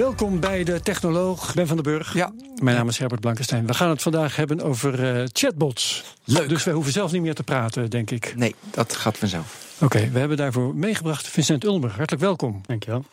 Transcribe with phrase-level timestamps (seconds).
[0.00, 2.14] Welkom bij de Technoloog, Ben van den Burg.
[2.14, 2.32] Ja.
[2.62, 3.66] Mijn naam is Herbert Blankenstein.
[3.66, 6.04] We gaan het vandaag hebben over uh, chatbots.
[6.24, 6.48] Leuk.
[6.48, 8.32] Dus we hoeven zelf niet meer te praten, denk ik.
[8.36, 9.74] Nee, dat gaat vanzelf.
[9.74, 11.90] Oké, okay, we hebben daarvoor meegebracht Vincent Ulmer.
[11.90, 12.60] Hartelijk welkom.
[12.66, 13.04] Dankjewel.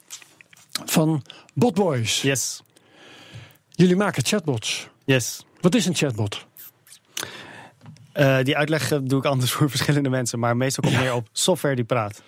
[0.85, 2.21] Van Botboys.
[2.21, 2.63] Yes.
[3.69, 4.89] Jullie maken chatbots.
[5.05, 5.45] Yes.
[5.61, 6.45] Wat is een chatbot?
[8.13, 11.75] Uh, die uitleg doe ik anders voor verschillende mensen, maar meestal komt meer op software
[11.75, 12.21] die praat.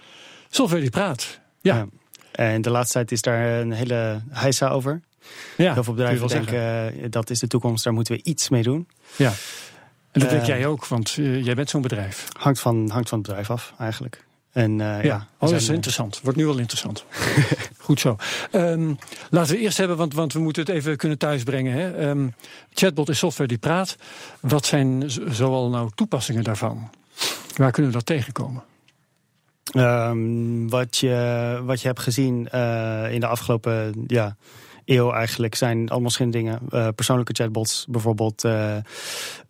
[0.50, 1.76] Software die praat, ja.
[1.76, 1.88] ja.
[2.40, 5.02] En de laatste tijd is daar een hele heisa over.
[5.58, 8.64] Ja, Heel veel bedrijven denken uh, dat is de toekomst, daar moeten we iets mee
[8.64, 8.88] doen.
[9.16, 9.32] Ja.
[10.12, 12.28] En dat uh, weet jij ook, want uh, jij bent zo'n bedrijf.
[12.40, 14.26] Hangt van, hangt van het bedrijf af, eigenlijk.
[14.52, 15.28] En, ja, ja.
[15.38, 16.20] Oh, dat is interessant.
[16.24, 17.06] Wordt nu wel interessant.
[17.78, 18.16] Goed zo.
[18.52, 18.98] Um,
[19.30, 21.74] laten we eerst hebben, want, want we moeten het even kunnen thuisbrengen.
[21.74, 22.10] Hè.
[22.10, 22.34] Um,
[22.74, 23.96] chatbot is software die praat.
[24.40, 26.90] Wat zijn zoal nou toepassingen daarvan?
[27.56, 28.64] Waar kunnen we dat tegenkomen?
[29.76, 34.36] Um, wat, je, wat je hebt gezien uh, in de afgelopen ja,
[34.90, 36.60] eeuw eigenlijk zijn allemaal verschillende dingen.
[36.72, 38.44] Uh, persoonlijke chatbots bijvoorbeeld.
[38.44, 38.78] Uh,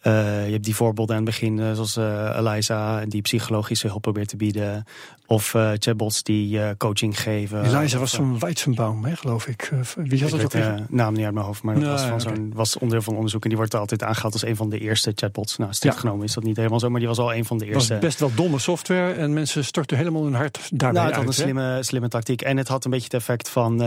[0.01, 1.95] je hebt die voorbeelden aan het begin, zoals
[2.37, 4.83] Eliza, die psychologische hulp probeert te bieden.
[5.25, 7.63] Of chatbots die coaching geven.
[7.63, 9.71] Eliza was van Weizenbaum, hè, geloof ik.
[9.95, 12.35] Wie had dat weet de naam niet uit mijn hoofd, maar dat was, van okay.
[12.35, 13.43] zo'n, was onderdeel van onderzoek.
[13.43, 15.57] En die wordt altijd aangehaald als een van de eerste chatbots.
[15.57, 16.01] Nou, strikt ja.
[16.01, 17.93] genomen is dat niet helemaal zo, maar die was al een van de eerste.
[17.93, 21.05] Het was best wel domme software en mensen stortten helemaal hun hart daarbij nou, het
[21.05, 21.15] uit.
[21.15, 22.41] had een slimme, slimme tactiek.
[22.41, 23.77] En het had een beetje het effect van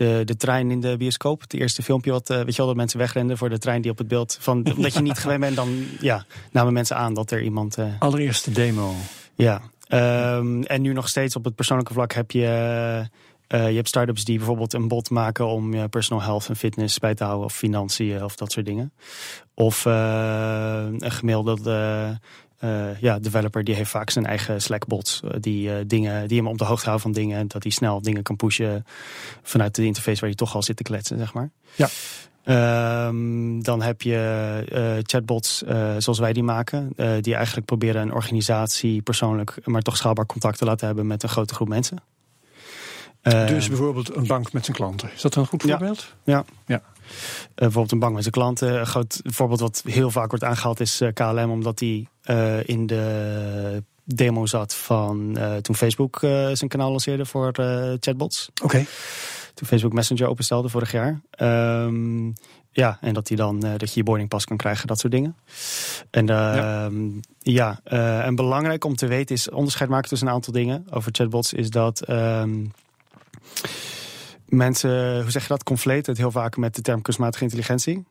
[0.00, 1.40] de, de trein in de bioscoop.
[1.40, 3.90] Het eerste filmpje wat, uh, weet je wel, dat mensen wegrenden voor de trein die
[3.90, 4.38] op het beeld.
[4.40, 7.78] Van, omdat je niet gewend bent, dan ja, namen mensen aan dat er iemand...
[7.78, 8.94] Uh, Allereerste demo.
[9.34, 9.60] Ja.
[10.36, 13.08] Um, en nu nog steeds op het persoonlijke vlak heb je...
[13.48, 16.98] Uh, je hebt start-ups die bijvoorbeeld een bot maken om je personal health en fitness
[16.98, 18.92] bij te houden, of financiën of dat soort dingen.
[19.54, 22.18] Of een gemiddelde
[22.64, 25.20] uh, ja, developer die heeft vaak zijn eigen Slack-bots.
[25.40, 27.38] die, dingen, die hem op de hoogte houden van dingen.
[27.38, 28.86] En dat hij snel dingen kan pushen
[29.42, 31.50] vanuit de interface waar je toch al zit te kletsen, zeg maar.
[31.74, 31.88] Ja.
[32.44, 36.92] Um, dan heb je uh, chatbots uh, zoals wij die maken.
[36.96, 41.22] Uh, die eigenlijk proberen een organisatie persoonlijk, maar toch schaalbaar contact te laten hebben met
[41.22, 41.98] een grote groep mensen.
[43.22, 45.10] dus bijvoorbeeld een bank met zijn klanten.
[45.14, 46.14] Is dat een goed voorbeeld?
[46.24, 46.44] Ja.
[46.66, 46.82] ja.
[47.54, 48.80] Bijvoorbeeld een bank met zijn klanten.
[48.80, 52.08] Een groot voorbeeld wat heel vaak wordt aangehaald is KLM, omdat die
[52.64, 56.18] in de demo zat van toen Facebook
[56.52, 57.52] zijn kanaal lanceerde voor
[58.00, 58.50] chatbots.
[58.54, 58.64] Oké.
[58.64, 58.86] Okay
[59.60, 61.20] toen Facebook Messenger openstelde vorig jaar.
[61.84, 62.34] Um,
[62.70, 65.36] ja, en dat, die dan, uh, dat je je boardingpas kan krijgen, dat soort dingen.
[66.10, 70.28] En, uh, ja, um, ja uh, en belangrijk om te weten is onderscheid maken tussen
[70.28, 71.52] een aantal dingen over chatbots.
[71.52, 72.72] Is dat um,
[74.50, 78.04] mensen, hoe zeg je dat, conflate het heel vaak met de term kunstmatige intelligentie.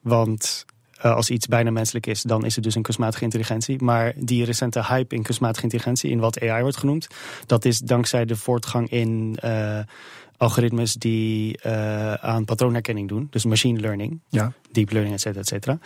[0.00, 0.64] Want
[0.96, 3.82] uh, als iets bijna menselijk is, dan is het dus een kunstmatige intelligentie.
[3.82, 7.06] Maar die recente hype in kunstmatige intelligentie, in wat AI wordt genoemd,
[7.46, 9.78] dat is dankzij de voortgang in uh,
[10.36, 13.26] algoritmes die uh, aan patroonherkenning doen.
[13.30, 14.52] Dus machine learning, ja.
[14.72, 15.78] deep learning, et cetera, et cetera.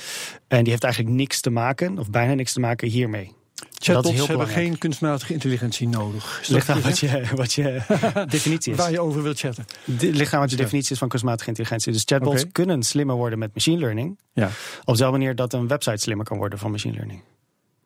[0.48, 3.36] En die heeft eigenlijk niks te maken, of bijna niks te maken hiermee.
[3.78, 6.38] Chatbots hebben geen kunstmatige intelligentie nodig.
[6.41, 7.80] Is ligt aan wat je, wat je
[8.28, 8.78] definitie is.
[8.78, 9.64] Waar je over wilt chatten.
[9.84, 10.62] De, ligt aan wat je ja.
[10.62, 11.92] definitie is van kunstmatige intelligentie.
[11.92, 12.52] Dus chatbots okay.
[12.52, 14.19] kunnen slimmer worden met machine learning.
[14.32, 14.46] Ja.
[14.80, 17.22] Op dezelfde manier dat een website slimmer kan worden van machine learning.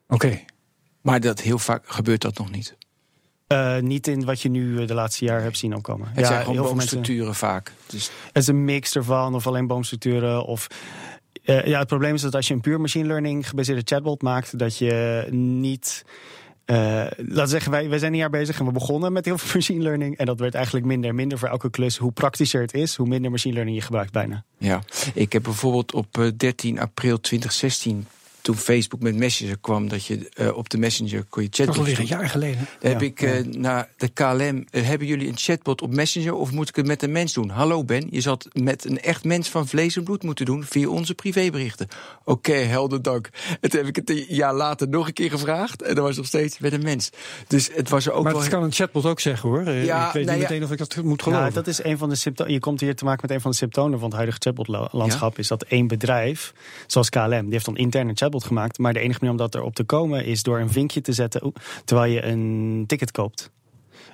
[0.07, 0.25] Oké.
[0.25, 0.45] Okay.
[1.01, 2.75] Maar dat heel vaak gebeurt dat nog niet.
[3.47, 6.07] Uh, niet in wat je nu de laatste jaar hebt zien opkomen.
[6.07, 7.71] Het ja, zijn gewoon boomstructuren mensen, vaak.
[7.85, 8.11] Dus...
[8.25, 10.45] Het is een mix ervan, of alleen boomstructuren.
[10.45, 10.67] Of,
[11.45, 14.59] uh, ja, het probleem is dat als je een puur machine learning gebaseerde chatbot maakt,
[14.59, 16.05] dat je niet.
[16.65, 19.37] Uh, laten we zeggen, wij, wij zijn een jaar bezig en we begonnen met heel
[19.41, 20.17] veel machine learning.
[20.17, 21.97] En dat werd eigenlijk minder en minder voor elke klus.
[21.97, 24.43] Hoe praktischer het is, hoe minder machine learning je gebruikt bijna.
[24.57, 24.81] Ja,
[25.13, 28.07] ik heb bijvoorbeeld op 13 april 2016
[28.43, 31.65] toen Facebook met Messenger kwam, dat je uh, op de Messenger kon je chatten.
[31.65, 32.67] Dat alweer een jaar geleden.
[32.79, 33.43] Dan heb ja, ik uh, ja.
[33.57, 34.65] naar de KLM.
[34.71, 37.49] Uh, hebben jullie een chatbot op Messenger of moet ik het met een mens doen?
[37.49, 40.87] Hallo Ben, je zat met een echt mens van vlees en bloed moeten doen via
[40.87, 41.87] onze privéberichten.
[42.23, 43.29] Oké, okay, helder dank.
[43.61, 46.17] En toen heb ik het een jaar later nog een keer gevraagd en dan was
[46.17, 47.09] nog steeds met een mens.
[47.47, 48.41] Dus het was er ook maar wel.
[48.41, 49.69] dat kan een chatbot ook zeggen hoor.
[49.69, 51.43] Ja, ik weet nou niet meteen of ik dat moet geloven.
[51.43, 52.53] Nou, dat is een van de symptomen.
[52.53, 55.39] Je komt hier te maken met een van de symptomen van het huidige chatbotlandschap.
[55.39, 56.53] Is dat één bedrijf,
[56.87, 59.75] zoals KLM, die heeft dan intern een gemaakt, maar de enige manier om dat erop
[59.75, 61.53] te komen is door een vinkje te zetten
[61.85, 63.51] terwijl je een ticket koopt.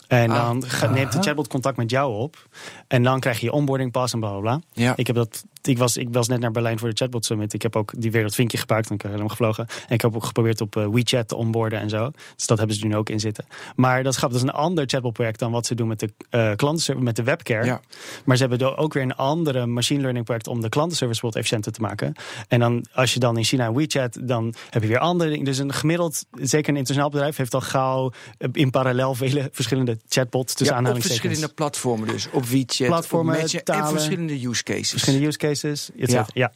[0.08, 2.48] En dan ah, neemt de chatbot contact met jou op.
[2.88, 4.62] En dan krijg je je onboarding pas en bla bla bla.
[4.74, 4.94] Ja.
[4.96, 7.54] Ik heb dat ik, was, ik was net naar Berlijn voor de Chatbot Summit.
[7.54, 9.68] Ik heb ook die wereldvinkje gebruikt en ik heb helemaal gevlogen.
[9.88, 12.12] En ik heb ook geprobeerd op eh, WeChat te onboarden en zo.
[12.36, 13.46] Dus dat hebben ze nu ook in zitten.
[13.76, 14.40] Maar dat is grappig.
[14.40, 17.16] Dat is een ander chatbot project dan wat ze doen met de uh, klantenservice, met
[17.16, 17.66] de webcare.
[17.66, 17.82] Ja.
[18.26, 21.72] Maar ze hebben ook weer een andere machine learning project om de klantenservice wat efficiënter
[21.72, 22.14] te maken.
[22.48, 25.46] En dan als je dan in China WeChat, dan heb je weer andere dingen.
[25.46, 29.98] Dus een gemiddeld, zeker een internationaal bedrijf, heeft al gauw eh, in parallel vele verschillende
[30.08, 32.28] chatbots tussen Ja, op verschillende platformen dus.
[32.32, 34.90] Op WeChat, Platformen, op en verschillende use cases.
[34.90, 35.49] Verschillende use cases.
[35.52, 36.28] Et Ja.
[36.34, 36.52] ja.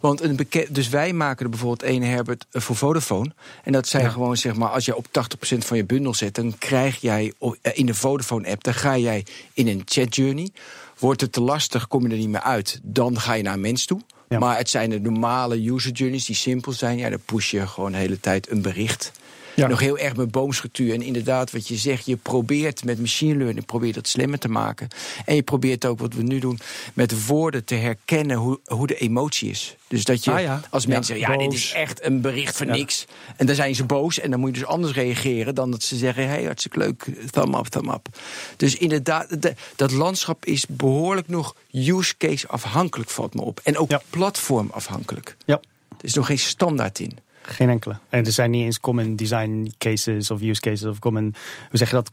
[0.00, 3.32] Want een dus wij maken er bijvoorbeeld een Herbert voor Vodafone.
[3.64, 4.08] En dat zijn Ja.
[4.08, 7.72] gewoon zeg maar, als jij op 80% van je bundel zet, dan krijg jij eh,
[7.74, 10.50] in de Vodafone app, dan ga jij in een chat journey.
[10.98, 13.60] Wordt het te lastig, kom je er niet meer uit, dan ga je naar een
[13.60, 14.00] mens toe.
[14.28, 14.38] Ja.
[14.38, 16.98] Maar het zijn de normale user journeys die simpel zijn.
[16.98, 19.12] Ja, dan push je gewoon de hele tijd een bericht.
[19.56, 19.66] Ja.
[19.66, 20.94] Nog heel erg met boomstructuur.
[20.94, 24.88] En inderdaad, wat je zegt, je probeert met machine learning probeert dat slimmer te maken.
[25.24, 26.58] En je probeert ook wat we nu doen,
[26.94, 29.76] met woorden te herkennen hoe, hoe de emotie is.
[29.88, 30.60] Dus dat je Ah, ja.
[30.70, 32.72] als Ja, mensen zeggen, ja, dit is echt een bericht van Ja.
[32.72, 33.04] niks.
[33.36, 35.96] En dan zijn ze boos en dan moet je dus anders reageren dan dat ze
[35.96, 38.08] zeggen, hey, hartstikke leuk, thumb up, thumb up.
[38.56, 43.60] Dus inderdaad, de- dat landschap is behoorlijk nog use case afhankelijk, valt me op.
[43.64, 44.00] En ook Ja.
[44.10, 45.36] platform afhankelijk.
[45.44, 45.60] Ja.
[45.98, 47.18] Er is nog geen standaard in.
[47.48, 47.96] Geen enkele.
[48.08, 51.22] En er zijn niet eens common design cases of use cases of common,
[51.68, 52.12] hoe zeg je dat,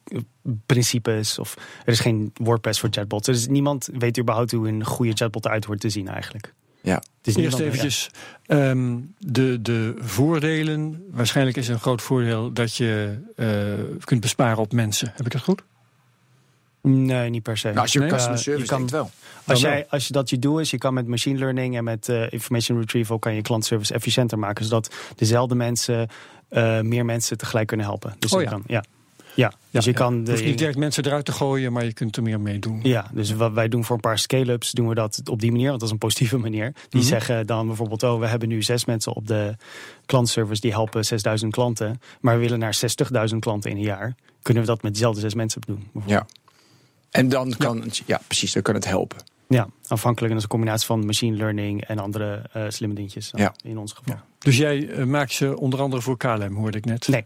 [0.65, 1.39] principes.
[1.39, 3.25] Of er is geen WordPress voor chatbots.
[3.25, 6.53] Dus niemand weet überhaupt hoe een goede chatbot eruit wordt te zien eigenlijk.
[6.81, 6.95] Ja.
[6.95, 8.09] Het is Eerst niemand- eventjes
[8.45, 11.03] ehm, de, de voordelen.
[11.11, 15.11] Waarschijnlijk is een groot voordeel dat je eh, kunt besparen op mensen.
[15.15, 15.63] Heb ik dat goed?
[16.87, 17.67] Nee, niet per se.
[17.67, 19.09] Nou, als je Nee, customer service je kan- wel.
[19.45, 22.09] Als, jij, als je dat je doel is, je kan met machine learning en met
[22.09, 26.07] eh, information retrieval kan je klantservice efficiënter maken, zodat dezelfde mensen
[26.49, 28.15] eh, meer mensen tegelijk kunnen helpen.
[28.19, 28.51] Dus Oh je ja.
[28.51, 28.83] kan, ja.
[29.35, 31.85] Ja, dus je Ja, kan Je de, hoeft niet direct mensen eruit te gooien, maar
[31.85, 32.79] je kunt er meer mee doen.
[32.83, 35.67] Ja, dus wat wij doen voor een paar scale-ups, doen we dat op die manier,
[35.67, 36.73] want dat is een positieve manier.
[36.89, 37.09] Die Mhm.
[37.09, 39.55] zeggen dan bijvoorbeeld, oh, we hebben nu zes mensen op de
[40.05, 44.15] klantservice die helpen 6000 klanten, maar we willen naar 60.000 klanten in een jaar.
[44.41, 45.87] Kunnen we dat met diezelfde zes mensen doen?
[46.05, 46.25] Ja.
[47.13, 49.17] En dan kan het, ja, precies, dan kan het helpen.
[49.47, 50.19] Ja, afhankelijk.
[50.21, 53.31] En dat is een combinatie van machine learning en andere eh, slimme dingetjes.
[53.35, 53.53] Ja.
[53.63, 54.15] In ons geval.
[54.39, 57.07] Dus jij eh, maakt ze onder andere voor KLM, hoorde ik net.
[57.07, 57.25] Nee.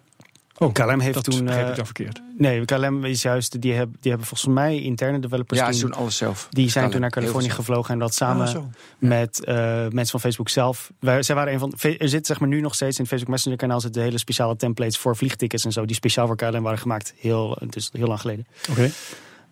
[0.60, 2.22] Oh, KLM heeft dat toen, eh, ik dan verkeerd.
[2.38, 5.81] Nee, KLM is juist, die, hebben die hebben volgens mij interne developers Ja, toen- ze
[5.81, 6.48] doen alles zelf.
[6.50, 8.69] Die zijn KLM, toen naar Californië gevlogen en dat samen Ah, zo.
[8.98, 9.56] met eh,
[9.89, 10.92] mensen van Facebook zelf.
[11.00, 11.74] Wij, zij waren een van.
[11.98, 14.56] Er zit zeg maar nu nog steeds in het Facebook Messenger kanaal zitten hele speciale
[14.56, 17.13] templates voor vliegtickets en zo die speciaal voor KLM waren gemaakt.
[17.19, 18.48] Heel, dus heel lang geleden.
[18.69, 18.92] Oké.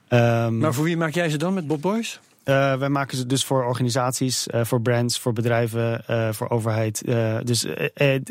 [0.08, 2.20] Ehm, Maar voor wie maak jij ze dan met Bob Boys?
[2.44, 7.02] eh, wij maken ze dus voor organisaties, eh, voor brands, voor bedrijven, eh, voor overheid.
[7.04, 7.66] Eh, dus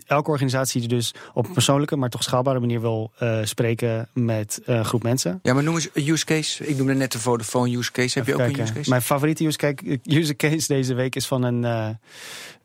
[0.07, 4.61] elke organisatie die dus op een persoonlijke, maar toch schaalbare manier wil eh, spreken met
[4.67, 5.41] eh, een groep mensen.
[5.43, 6.67] Ja, maar noem eens een use case.
[6.67, 8.19] Ik noemde net de Vodafone use case.
[8.19, 8.91] Heb je ook een use case?
[8.91, 11.65] Mijn favoriete use case, use case deze week is van een.
[11.65, 11.89] eh,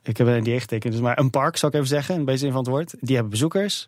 [0.04, 2.38] ik heb een NDA getekend, dus maar een park zal ik even zeggen, in deze
[2.38, 2.94] zin van het woord.
[3.00, 3.88] Die hebben bezoekers.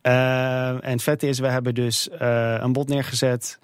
[0.00, 3.58] Eh, en het vette is, we hebben dus eh, een bot neergezet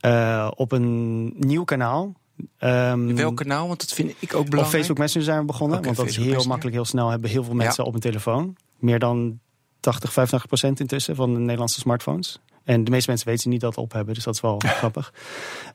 [0.00, 2.14] eh, op een nieuw kanaal.
[2.58, 3.66] Ehm, Welk kanaal?
[3.66, 4.66] Want dat vind ik ook belangrijk.
[4.66, 5.82] Op Facebook Messenger zijn we begonnen.
[5.82, 7.10] Want dat is heel makkelijk, heel snel.
[7.10, 8.56] Hebben heel veel mensen op een telefoon.
[8.78, 9.38] Meer dan
[9.80, 12.40] 80, 85 procent intussen van de Nederlandse smartphones.
[12.64, 15.12] En de meeste mensen weten niet dat op hebben, dus dat is wel grappig.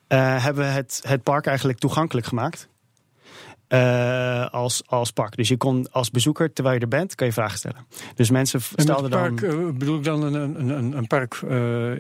[0.07, 2.67] Eh, hebben we het, het park eigenlijk toegankelijk gemaakt.
[3.67, 5.35] Eh, als, als park.
[5.35, 7.85] Dus je kon als bezoeker, terwijl je er bent, kan je vragen stellen.
[8.15, 9.49] Dus mensen stelden park dan...
[9.49, 11.91] eh, bedoel ik dan een, een, een, een park eh,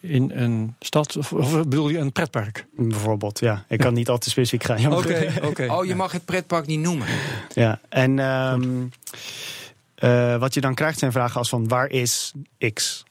[0.00, 1.16] in een stad?
[1.16, 2.66] Of, of bedoel je een pretpark?
[2.76, 3.64] Bijvoorbeeld, ja.
[3.68, 4.94] Ik kan niet al te specifiek gaan.
[4.96, 5.66] oké.
[5.68, 7.06] Oh, je mag het pretpark niet noemen.
[7.54, 8.84] Ja, en ehm,
[9.94, 12.32] eh, wat je dan krijgt zijn vragen als van waar is
[12.72, 13.04] X?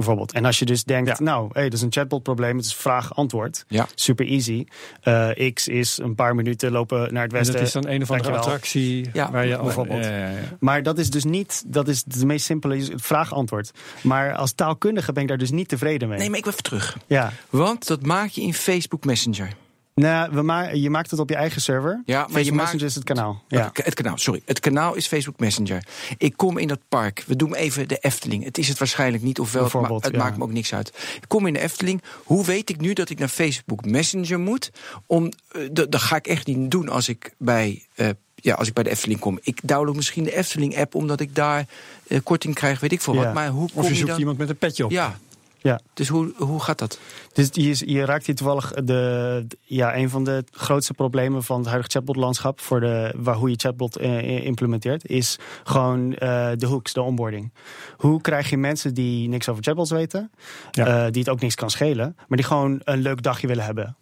[0.00, 0.32] Bijvoorbeeld.
[0.32, 1.24] En als je dus denkt, Ja.
[1.24, 3.64] nou, hey, dat is een chatbot probleem, het is vraag-antwoord.
[3.68, 3.86] Ja.
[3.94, 4.64] Super easy.
[5.00, 7.54] Eh, X is een paar minuten lopen naar het En westen.
[7.56, 10.04] dat is dan een of andere attractie Ja, waar je bijvoorbeeld.
[10.04, 10.38] Ja, ja, ja.
[10.60, 13.70] Maar dat is dus niet, dat is de meest simpele vraag-antwoord.
[14.02, 16.18] Maar als taalkundige ben ik daar dus niet tevreden mee.
[16.18, 16.96] Nee, maar ik wil even terug.
[17.06, 17.32] Ja.
[17.50, 19.48] Want dat maak je in Facebook Messenger.
[19.94, 22.02] Nou, we ma je maakt het op je eigen server.
[22.04, 23.42] Ja, maar Facebook je maakt- Messenger is het kanaal.
[23.48, 23.70] Ja.
[23.72, 24.42] Het kanaal, sorry.
[24.44, 25.84] Het kanaal is Facebook Messenger.
[26.18, 27.24] Ik kom in dat park.
[27.26, 28.44] We doen even de Efteling.
[28.44, 30.26] Het is het waarschijnlijk niet, ofwel het, ma- Bijvoorbeeld, het ja.
[30.26, 30.88] maakt me ook niks uit.
[31.16, 32.02] Ik kom in de Efteling.
[32.24, 34.70] Hoe weet ik nu dat ik naar Facebook Messenger moet?
[35.06, 37.84] Om, eh, dat, dat ga ik echt niet doen als ik bij.
[37.94, 39.38] eh, ja, als ik bij de Efteling kom.
[39.42, 41.66] Ik download misschien de Efteling-app omdat ik daar
[42.08, 43.24] eh, korting krijg, weet ik veel Ja.
[43.24, 43.34] wat.
[43.34, 44.18] Maar hoe kom Of je je zoekt dan?
[44.18, 44.90] iemand met een petje op.
[44.90, 45.18] Ja,
[45.62, 45.80] ja.
[45.94, 46.98] dus hoe, hoe gaat dat?
[47.32, 51.66] Dus je, je raakt hier toevallig de, ja, een van de grootste problemen van het
[51.66, 56.92] huidige chatbot-landschap voor de, waar, hoe je chatbot eh, implementeert, is gewoon eh, de hooks,
[56.92, 57.52] de onboarding.
[57.96, 60.30] Hoe krijg je mensen die niks over chatbots weten,
[60.70, 60.86] Ja.
[60.86, 63.94] eh, die het ook niks kan schelen, maar die gewoon een leuk dagje willen hebben?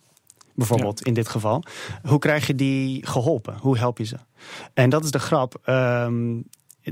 [0.55, 1.63] bijvoorbeeld in dit geval.
[2.03, 3.57] Hoe krijg je die geholpen?
[3.61, 4.17] Hoe help je ze?
[4.75, 5.61] En dat is de grap.
[5.65, 6.37] Ehm,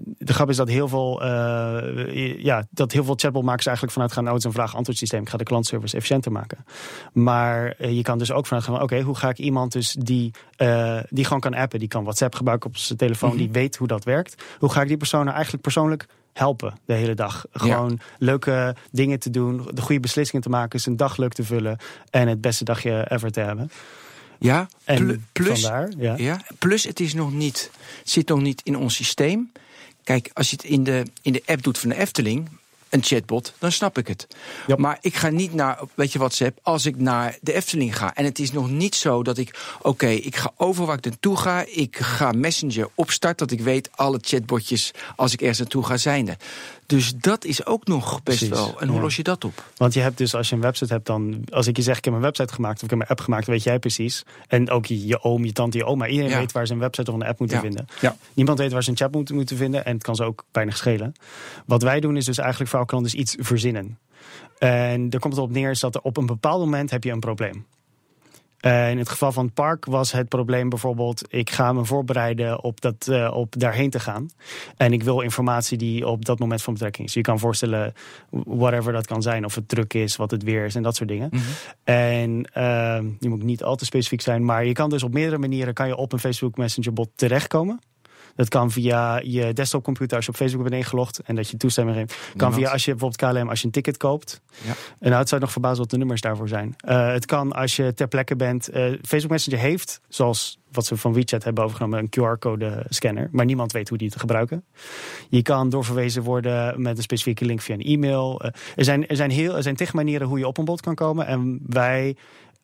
[0.05, 4.27] de grap is dat heel veel, uh, ja, dat heel veel chatbotmakers eigenlijk vanuit gaan,
[4.27, 5.23] het is een vraag-antwoord systeem.
[5.23, 6.65] Ik ga de klantservice efficiënter maken.
[7.13, 10.31] Maar uh, je kan dus ook vanuit gaan, oké, hoe ga ik iemand dus die,
[10.59, 13.45] uh, die gewoon kan appen, die kan WhatsApp gebruiken op zijn telefoon, mm -hmm.
[13.45, 14.43] die weet hoe dat werkt.
[14.59, 17.45] Hoe ga ik die persoon nou eigenlijk persoonlijk helpen de hele dag.
[17.53, 18.05] Gewoon ja.
[18.19, 21.79] leuke dingen te doen, de goede beslissingen te maken, zijn dag leuk te vullen
[22.11, 23.71] en het beste dagje ever te hebben.
[24.39, 26.15] Ja, en plus, vandaar, ja.
[26.17, 26.41] ja.
[26.59, 29.53] plus het is nog niet, het zit nog niet in ons systeem.
[30.07, 32.49] Kijk, als je het in de, in de app doet van de Efteling,
[32.89, 34.27] een chatbot, dan snap ik het.
[34.67, 34.77] Ja.
[34.79, 38.15] Maar ik ga niet naar, weet je WhatsApp, als ik naar de Efteling ga.
[38.15, 41.05] En het is nog niet zo dat ik, oké, okay, ik ga over waar ik
[41.05, 41.65] naartoe ga.
[41.69, 46.29] Ik ga Messenger opstarten, dat ik weet alle chatbotjes als ik ergens naartoe ga zijn
[46.29, 46.37] er.
[46.87, 48.81] Dus dat is ook nog best Precies, wel.
[48.81, 49.03] En hoe ja.
[49.03, 49.65] los je dat op?
[49.77, 51.45] Want je hebt dus, als je een website hebt, dan.
[51.53, 53.47] Als ik je zeg, ik heb een website gemaakt of ik heb een app gemaakt,
[53.47, 54.25] weet jij precies.
[54.49, 56.07] En ook je, je oom, je tante, je oma.
[56.07, 56.39] Iedereen Ja.
[56.39, 57.63] weet waar ze een website of een app moeten Ja.
[57.63, 57.87] vinden.
[58.01, 58.17] Ja.
[58.35, 59.85] Niemand weet waar ze een chat moeten, moeten vinden.
[59.85, 61.13] En het kan ze ook weinig schelen.
[61.67, 63.99] Wat wij doen is dus eigenlijk voor elke klant dus iets verzinnen.
[64.59, 67.11] En er komt het op neer is dat er op een bepaald moment heb je
[67.11, 67.67] een probleem.
[68.67, 71.23] Eh, in het geval van het park was het probleem bijvoorbeeld...
[71.29, 74.29] ik ga me voorbereiden op, dat, eh, op daarheen te gaan.
[74.77, 77.15] En ik wil informatie die op dat moment van betrekking is.
[77.15, 77.93] Je kan voorstellen,
[78.31, 79.45] whatever dat kan zijn.
[79.45, 81.31] Of het druk is, wat het weer is en dat soort dingen.
[81.85, 84.45] En uh, die moet niet al te specifiek zijn.
[84.45, 85.75] Maar je kan dus op meerdere manieren...
[85.75, 87.81] kan je op een Facebook Messenger bot terechtkomen.
[88.37, 91.97] Dat kan via je desktopcomputer als je op Facebook bent ingelogd en dat je toestemming
[91.97, 92.13] geeft.
[92.13, 92.55] Kan Niemand.
[92.55, 94.41] via als je bijvoorbeeld KLM als je een ticket koopt.
[94.65, 94.73] Ja.
[94.99, 96.77] En nou, het zou nog verbazen wat de nummers daarvoor zijn.
[96.89, 98.75] Uh, het kan als je ter plekke bent.
[98.75, 103.29] Uh, Facebook Messenger heeft, zoals wat ze van WeChat hebben overgenomen, een QR-code scanner.
[103.33, 104.65] Maar niemand weet hoe die te gebruiken.
[105.29, 108.45] Je kan doorverwezen worden met een specifieke link via een e-mail.
[108.45, 110.81] Uh, er, zijn, er, zijn heel, er zijn tig manieren hoe je op een bot
[110.81, 111.27] kan komen.
[111.27, 112.17] En wij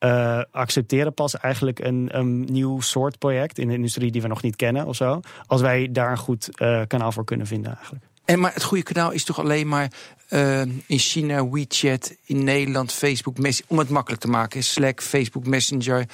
[0.04, 4.42] uh, accepteren pas eigenlijk een, een nieuw soort project in de industrie die we nog
[4.42, 5.20] niet kennen of zo.
[5.46, 8.04] Als wij daar een goed uh, kanaal voor kunnen vinden eigenlijk.
[8.32, 9.90] En maar het goede kanaal is toch alleen maar
[10.30, 14.62] uh, in China WeChat, in Nederland Facebook Messenger, om het makkelijk te maken.
[14.62, 16.06] Slack, Facebook Messenger.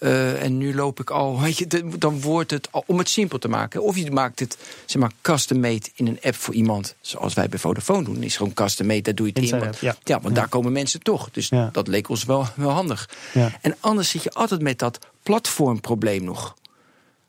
[0.00, 1.66] Uh, en nu loop ik al, weet je,
[1.98, 3.82] dan wordt het, al, om het simpel te maken.
[3.82, 6.94] Of je maakt het, zeg maar, custom-made in een app voor iemand.
[7.00, 8.22] Zoals wij bij Vodafone doen.
[8.22, 9.72] Is gewoon custom-made, daar doe je het in.
[9.80, 9.96] ja.
[10.04, 10.40] ja, want ja.
[10.40, 11.30] daar komen mensen toch.
[11.30, 11.68] Dus Ja.
[11.72, 13.08] dat leek ons wel, wel handig.
[13.32, 13.52] Ja.
[13.60, 16.54] En anders zit je altijd met dat platformprobleem nog.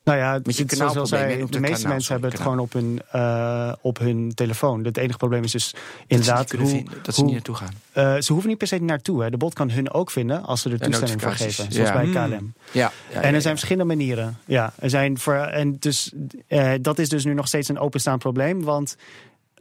[0.05, 3.01] Nou ja, Met je het- zoals zei, de meeste mensen hebben het gewoon op hun,
[3.15, 4.83] uh, op hun telefoon.
[4.83, 7.73] Het enige probleem is dus Dat inderdaad hoe, vinden, dat ze hoe niet naartoe gaan.
[8.15, 9.23] uh, ze hoeven niet per se naartoe.
[9.23, 9.29] Hè.
[9.29, 11.71] De bot kan hun ook vinden als ze er toestemming voor geven.
[11.71, 11.93] Zoals ja.
[11.95, 12.13] bij Hmm.
[12.37, 12.53] KLM.
[12.71, 14.37] Ja, ja, en er zijn verschillende manieren.
[14.45, 16.11] Ja, er zijn voor, en dus,
[16.47, 18.63] uh, dat is dus nu nog steeds een openstaand probleem.
[18.63, 18.95] Want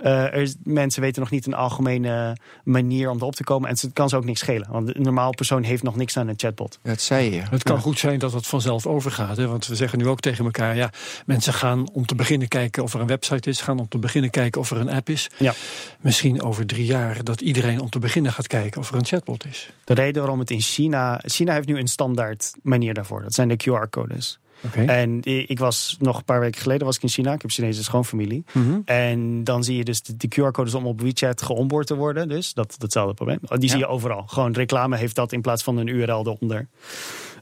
[0.02, 3.68] uh, er is, mensen weten nog niet een algemene manier om erop te komen.
[3.68, 4.68] En het kan ze ook niks schelen.
[4.70, 6.78] Want een normaal persoon heeft nog niks aan een chatbot.
[6.82, 7.40] Dat zei je.
[7.40, 7.80] Het kan Ja.
[7.82, 9.36] goed zijn dat het vanzelf overgaat.
[9.36, 9.46] Hè?
[9.46, 10.90] Want we zeggen nu ook tegen elkaar: ja,
[11.26, 14.30] mensen gaan om te beginnen kijken of er een website is, gaan om te beginnen
[14.30, 15.30] kijken of er een app is.
[15.36, 15.54] Ja.
[16.00, 19.46] Misschien over drie jaar dat iedereen om te beginnen gaat kijken of er een chatbot
[19.46, 19.70] is.
[19.84, 21.20] De reden waarom het in China...
[21.24, 23.22] China heeft nu een standaard manier daarvoor.
[23.22, 24.38] Dat zijn de QR-codes.
[24.72, 27.32] En ik was nog een paar weken geleden was ik in China.
[27.32, 28.44] Ik heb Chinese schoonfamilie.
[28.52, 28.80] Mhm.
[28.84, 32.28] En dan zie je dus de, de QR-codes om op WeChat geonboard te worden.
[32.28, 33.38] Dus dat, datzelfde probleem.
[33.58, 34.22] Die zie je overal.
[34.26, 36.68] Gewoon reclame heeft dat in plaats van een URL eronder.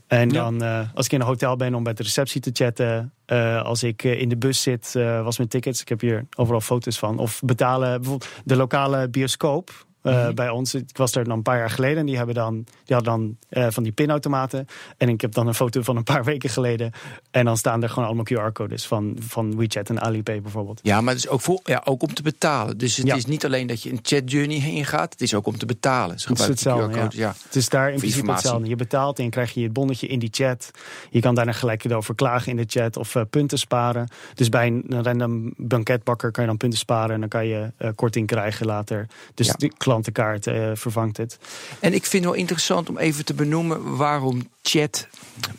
[0.06, 0.42] En Ja.
[0.42, 3.12] dan, uh, als ik in een hotel ben om bij de receptie te chatten.
[3.26, 5.80] Uh, als ik uh, in de bus zit, uh, was mijn tickets.
[5.80, 7.18] Ik heb hier overal foto's van.
[7.18, 9.86] Of betalen, bijvoorbeeld de lokale bioscoop.
[10.02, 10.34] Uh, mm-hmm.
[10.34, 11.98] Bij ons, ik was er dan een paar jaar geleden.
[11.98, 12.54] En die, hebben dan,
[12.84, 14.66] die hadden dan uh, van die pinautomaten.
[14.96, 16.92] En ik heb dan een foto van een paar weken geleden.
[17.30, 20.80] En dan staan er gewoon allemaal QR-codes van, van WeChat en Alipay bijvoorbeeld.
[20.82, 22.78] Ja, maar het is ook, voor, ja, ook om te betalen.
[22.78, 23.14] Dus het Ja.
[23.14, 25.12] is niet alleen dat je een chat journey heen gaat.
[25.12, 26.20] Het is ook om te betalen.
[26.20, 27.34] Ze Het is hetzelfde, QR-codes, ja.
[27.44, 28.68] Het is daar in principe hetzelfde.
[28.68, 30.70] Je betaalt en krijg je je bonnetje in die chat.
[31.10, 34.08] Je kan daarna gelijk over klagen in de chat of uh, punten sparen.
[34.34, 37.14] Dus bij een, random banketbakker kan je dan punten sparen.
[37.14, 39.06] En dan kan je korting krijgen later.
[39.34, 39.54] Dus Ja.
[39.56, 41.38] de klantenkaart uh, vervangt het.
[41.80, 45.06] En ik vind wel interessant om even te benoemen waarom chat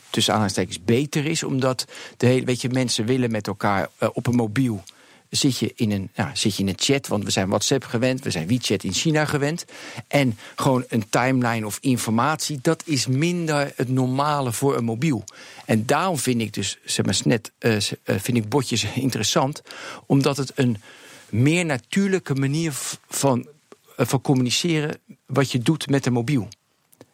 [0.09, 1.43] tussen aanhalingstekens beter is.
[1.43, 1.85] Omdat
[2.17, 4.83] de hele, weet je, mensen willen met elkaar uh, op een mobiel.
[5.29, 8.31] Zit je, in een, zit je in een chat, want we zijn WhatsApp gewend, we
[8.31, 9.65] zijn WeChat in China gewend.
[10.07, 15.23] En gewoon een timeline of informatie, dat is minder het normale voor een mobiel.
[15.65, 19.61] En daarom vind ik dus, zeg maar net, uh, vind ik botjes interessant,
[20.05, 20.77] omdat het een
[21.29, 22.73] meer natuurlijke manier
[23.09, 23.47] van,
[23.95, 26.47] van communiceren wat je doet met een mobiel.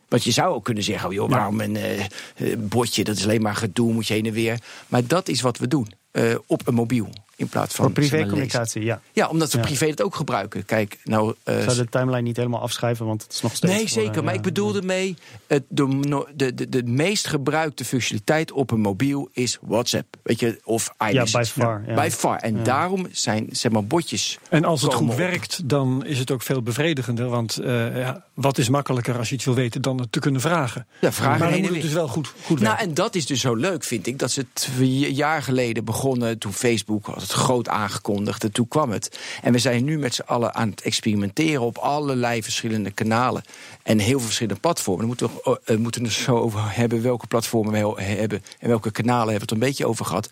[0.08, 3.42] Want je zou ook kunnen zeggen, oh joh, waarom een uh, botje, dat is alleen
[3.42, 4.60] maar gedoe, moet je heen en weer.
[4.88, 7.10] Maar dat is wat we doen uh, op een mobiel.
[7.40, 9.02] In plaats van Voor privécommunicatie, ja.
[9.12, 9.64] Ja, omdat we Ja.
[9.64, 10.66] privé het ook gebruiken.
[10.66, 11.34] Kijk, nou.
[11.44, 13.74] eh, Ik zou de timeline niet helemaal afschrijven, want het is nog steeds...
[13.74, 14.18] Nee, voor, zeker.
[14.18, 15.16] eh, Maar ja, ik bedoelde mee,
[15.48, 20.16] het, de, de, de, de meest gebruikte functionaliteit op een mobiel is WhatsApp.
[20.24, 21.54] Weet je, of iMessage.
[21.54, 21.94] by far, ja.
[21.94, 22.38] By far.
[22.38, 24.38] En daarom zijn zeg maar botjes.
[24.50, 25.16] En als het goed op.
[25.18, 27.30] werkt, dan is het ook veel bevredigender.
[27.30, 30.42] Want eh, ja, wat is makkelijker als je iets wil weten dan het te kunnen
[30.42, 30.88] vragen?
[31.02, 32.88] Ja, vragen maar dan moet het dus wel goed, goed Nou, werken.
[32.88, 34.20] en dat is dus zo leuk, vind ik.
[34.20, 36.38] Dat ze twee jaar geleden begonnen.
[36.38, 38.44] Toen Facebook had het groot aangekondigd.
[38.44, 39.20] En toen kwam het.
[39.42, 43.44] En we zijn nu met z'n allen aan het experimenteren op allerlei verschillende kanalen.
[43.84, 45.08] En heel veel verschillende platformen.
[45.08, 48.44] Dan moeten we eh, moeten het zo over hebben welke platformen we hebben.
[48.60, 50.30] En welke kanalen hebben we het een beetje over gehad.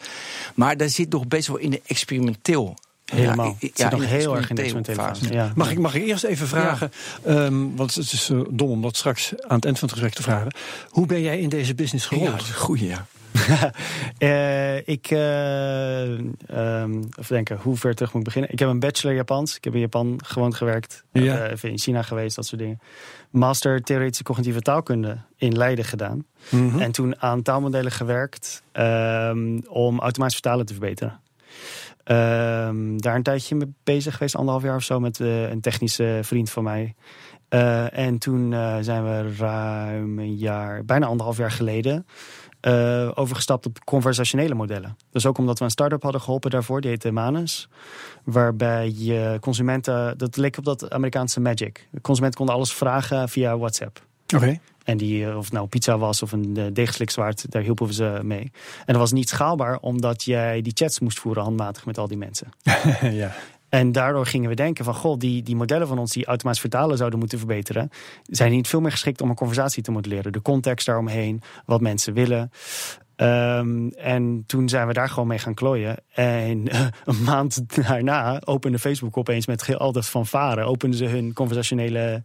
[0.55, 2.75] Maar daar zit nog best wel in de experimenteel.
[3.05, 3.45] Helemaal.
[3.45, 5.33] Ja, het zit nog heel erg in de experimenteel experimentele fase.
[5.33, 5.51] Ja.
[5.55, 6.91] Mag ik, mag ik eerst even vragen,
[7.23, 10.13] ehm, want het is eh, dom om dat straks aan het eind van het gesprek
[10.13, 10.53] te vragen.
[10.89, 12.31] Hoe ben jij in deze business Ja, gerold?
[12.31, 13.05] dat is een goeie, ja.
[14.17, 16.35] Eh, ik, even
[17.27, 18.51] denken, hoe ver terug moet ik beginnen?
[18.51, 19.55] Ik heb een bachelor Japans.
[19.55, 21.03] Ik heb in Japan gewoond gewerkt.
[21.11, 21.37] Ja.
[21.37, 22.79] Eh, even in China geweest, dat soort dingen.
[23.29, 26.25] Master Theoretische Cognitieve Taalkunde in Leiden gedaan.
[26.49, 26.79] Mhm.
[26.79, 31.19] En toen aan taalmodellen gewerkt ehm, om automatisch vertalen te verbeteren.
[32.03, 36.49] Ehm, daar een tijdje mee bezig geweest, anderhalf jaar of zo, met een technische vriend
[36.49, 36.95] van mij.
[37.91, 42.05] En toen zijn we ruim een jaar, bijna anderhalf jaar geleden,
[42.67, 44.97] eh, overgestapt op conversationele modellen.
[45.11, 47.69] Dus ook omdat we een start-up hadden geholpen daarvoor, die heette Manus.
[48.23, 51.87] Waarbij je consumenten, dat leek op dat Amerikaanse Magic.
[51.91, 54.05] De consumenten konden alles vragen via WhatsApp.
[54.35, 54.59] Oké.
[54.83, 57.93] En die, eh, of het nou pizza was of een uh, deegslikzwaard, daar hielpen we
[57.93, 58.51] ze mee.
[58.77, 62.17] En dat was niet schaalbaar, omdat jij die chats moest voeren handmatig met al die
[62.17, 62.47] mensen.
[63.21, 63.35] ja.
[63.77, 66.97] En daardoor gingen we denken van, goh, die, die modellen van ons die automatisch vertalen
[66.97, 67.89] zouden moeten verbeteren,
[68.23, 70.31] zijn niet veel meer geschikt om een conversatie te modelleren.
[70.31, 72.51] De context daaromheen, wat mensen willen.
[73.15, 75.97] Ehm, en toen zijn we daar gewoon mee gaan klooien.
[76.13, 80.63] En eh, een maand daarna opende Facebook opeens met al dat fanfare.
[80.63, 82.23] Openden ze hun conversationele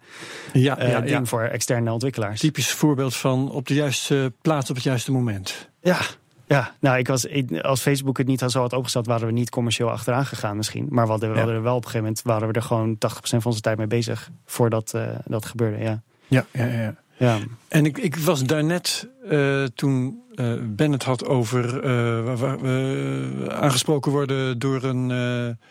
[0.53, 1.25] Ja, eh, ja, ding ja.
[1.25, 2.41] voor externe ontwikkelaars.
[2.41, 5.71] Typisch voorbeeld van op de juiste plaats op het juiste moment.
[5.81, 5.99] Ja,
[6.47, 6.75] ja.
[6.81, 9.51] nou, ik was, ik- als Facebook het niet had zo had opgesteld, waren we niet
[9.51, 10.87] commercieel achteraan gegaan misschien.
[10.91, 11.41] Maar we hadden, we Ja.
[11.41, 13.79] hadden er wel op een gegeven moment, waren we er gewoon 80% van onze tijd
[13.79, 15.79] mee bezig voordat eh, dat gebeurde.
[15.83, 16.03] Ja.
[16.27, 16.95] Ja, ja, ja.
[17.17, 17.39] Ja.
[17.69, 23.47] En ik, ik was daarnet, eh toen eh Ben het had over eh, waar- we
[23.51, 25.11] aangesproken worden door een.
[25.11, 25.67] eh,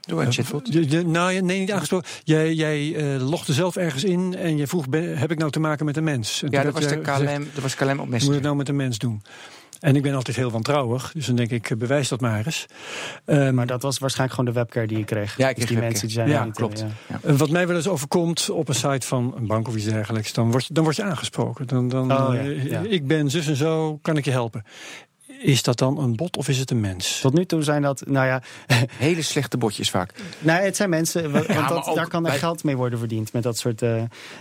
[0.00, 0.72] Door een chatbot.
[0.72, 2.08] je- je- nou, ja, nee, niet aangesproken.
[2.24, 5.60] Jij, jij eh, logde zelf ergens in en je vroeg: ben- heb ik nou te
[5.60, 6.42] maken met een mens?
[6.42, 8.34] En Ja, dat was de KLM, dat was KLM op Moet Messenger.
[8.34, 9.22] het nou met een mens doen?
[9.82, 12.66] En ik ben altijd heel wantrouwig, dus dan denk ik: eh, bewijs dat maar eens.
[13.24, 15.36] Ehm, Maar dat was waarschijnlijk gewoon de webcare die je kreeg.
[15.36, 15.88] Ja, ik dus kreeg die webcare.
[15.90, 16.80] mensen die zijn Ja, niet klopt.
[16.80, 17.18] in, ja.
[17.22, 20.32] Eh, Wat mij wel eens overkomt op een site van een bank of iets dergelijks,
[20.32, 21.66] dan word je, dan word je aangesproken.
[21.66, 22.80] Dan, dan, Oh, ja, eh, ja.
[22.80, 24.64] Ik ben zus en zo, kan ik je helpen?
[25.42, 27.20] Is dat dan een bot of is het een mens?
[27.20, 28.42] Tot nu toe zijn dat, nou ja,
[28.98, 30.12] Hele slechte botjes vaak.
[30.38, 33.32] nou, het zijn mensen, wa- want dat, daar kan er bij- geld mee worden verdiend
[33.32, 33.82] met dat soort.
[33.82, 33.94] eh,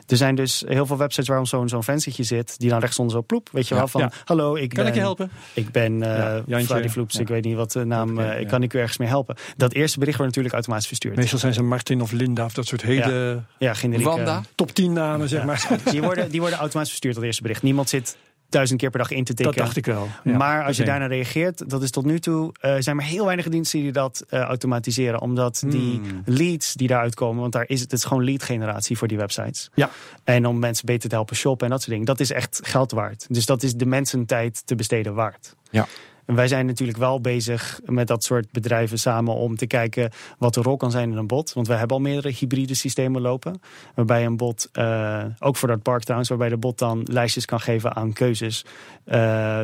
[0.07, 3.21] er zijn dus heel veel websites waarom zo'n zo'n venstertje zit, die dan rechtsonder zo
[3.21, 4.11] ploep, weet je Ja, wel, van ja.
[4.25, 5.31] hallo, ik Kan ben, ik je helpen?
[5.53, 6.67] Ik ben eh Ja, Jantje.
[6.67, 7.21] Freddy Vloeps, Ja.
[7.21, 8.47] ik weet niet wat de naam, Oké, eh, ja.
[8.47, 9.35] kan ik u ergens mee helpen?
[9.57, 11.15] Dat eerste bericht wordt natuurlijk automatisch verstuurd.
[11.15, 14.09] Meestal zijn ze Martin of Linda of dat soort hele Ja, generieke.
[14.09, 14.41] Wanda.
[14.55, 15.67] top 10 namen, zeg maar.
[15.91, 17.61] Die worden, die worden automatisch verstuurd, dat eerste bericht.
[17.61, 18.17] Niemand zit
[18.51, 19.55] duizend keer per dag in te tikken.
[19.55, 20.07] Dat dacht ik wel.
[20.23, 23.25] Ja, maar als je daarna reageert, dat is tot nu toe, eh, zijn maar heel
[23.25, 25.21] weinig diensten die dat eh, automatiseren.
[25.21, 26.21] Omdat die Hmm.
[26.25, 29.17] leads die daaruit komen, want daar is het, het is gewoon lead generatie voor die
[29.17, 29.69] websites.
[29.73, 29.89] Ja.
[30.23, 32.91] En om mensen beter te helpen shoppen en dat soort dingen, dat is echt geld
[32.91, 33.25] waard.
[33.29, 35.55] Dus dat is de mensentijd te besteden waard.
[35.69, 35.87] Ja.
[36.25, 40.53] En wij zijn natuurlijk wel bezig met dat soort bedrijven samen om te kijken wat
[40.53, 41.53] de rol kan zijn in een bot.
[41.53, 43.61] Want wij hebben al meerdere hybride systemen lopen.
[43.95, 47.59] Waarbij een bot, eh, ook voor dat park trouwens, waarbij de bot dan lijstjes kan
[47.59, 48.65] geven aan keuzes.
[49.05, 49.61] eh,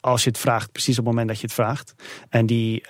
[0.00, 1.94] als je het vraagt, precies op het moment dat je het vraagt.
[2.28, 2.88] En die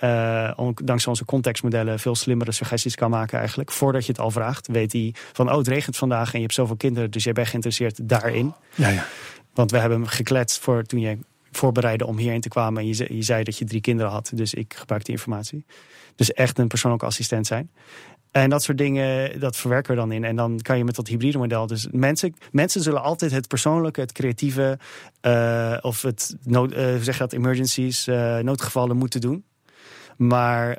[0.55, 3.71] on- dankzij onze contextmodellen veel slimmere suggesties kan maken eigenlijk.
[3.71, 6.53] Voordat je het al vraagt, weet hij van oh het regent vandaag en je hebt
[6.53, 8.53] zoveel kinderen, dus jij bent geïnteresseerd daarin.
[8.75, 9.05] Ja, ja.
[9.53, 11.17] Want we hebben hem gekletst voor toen je
[11.55, 12.81] voorbereidde om hierheen te kwamen.
[12.81, 14.31] En je, ze- je zei dat je drie kinderen had.
[14.33, 15.65] Dus ik gebruik die informatie.
[16.15, 17.71] Dus echt een persoonlijke assistent zijn.
[18.31, 20.23] En dat soort dingen, dat verwerken we dan in.
[20.23, 21.67] En dan kan je met dat hybride model.
[21.67, 24.79] Dus mensen, mensen zullen altijd het persoonlijke, het creatieve.
[25.21, 29.43] eh, of het nood, hoe zeg dat, emergencies, eh, noodgevallen moeten doen.
[30.17, 30.75] Maar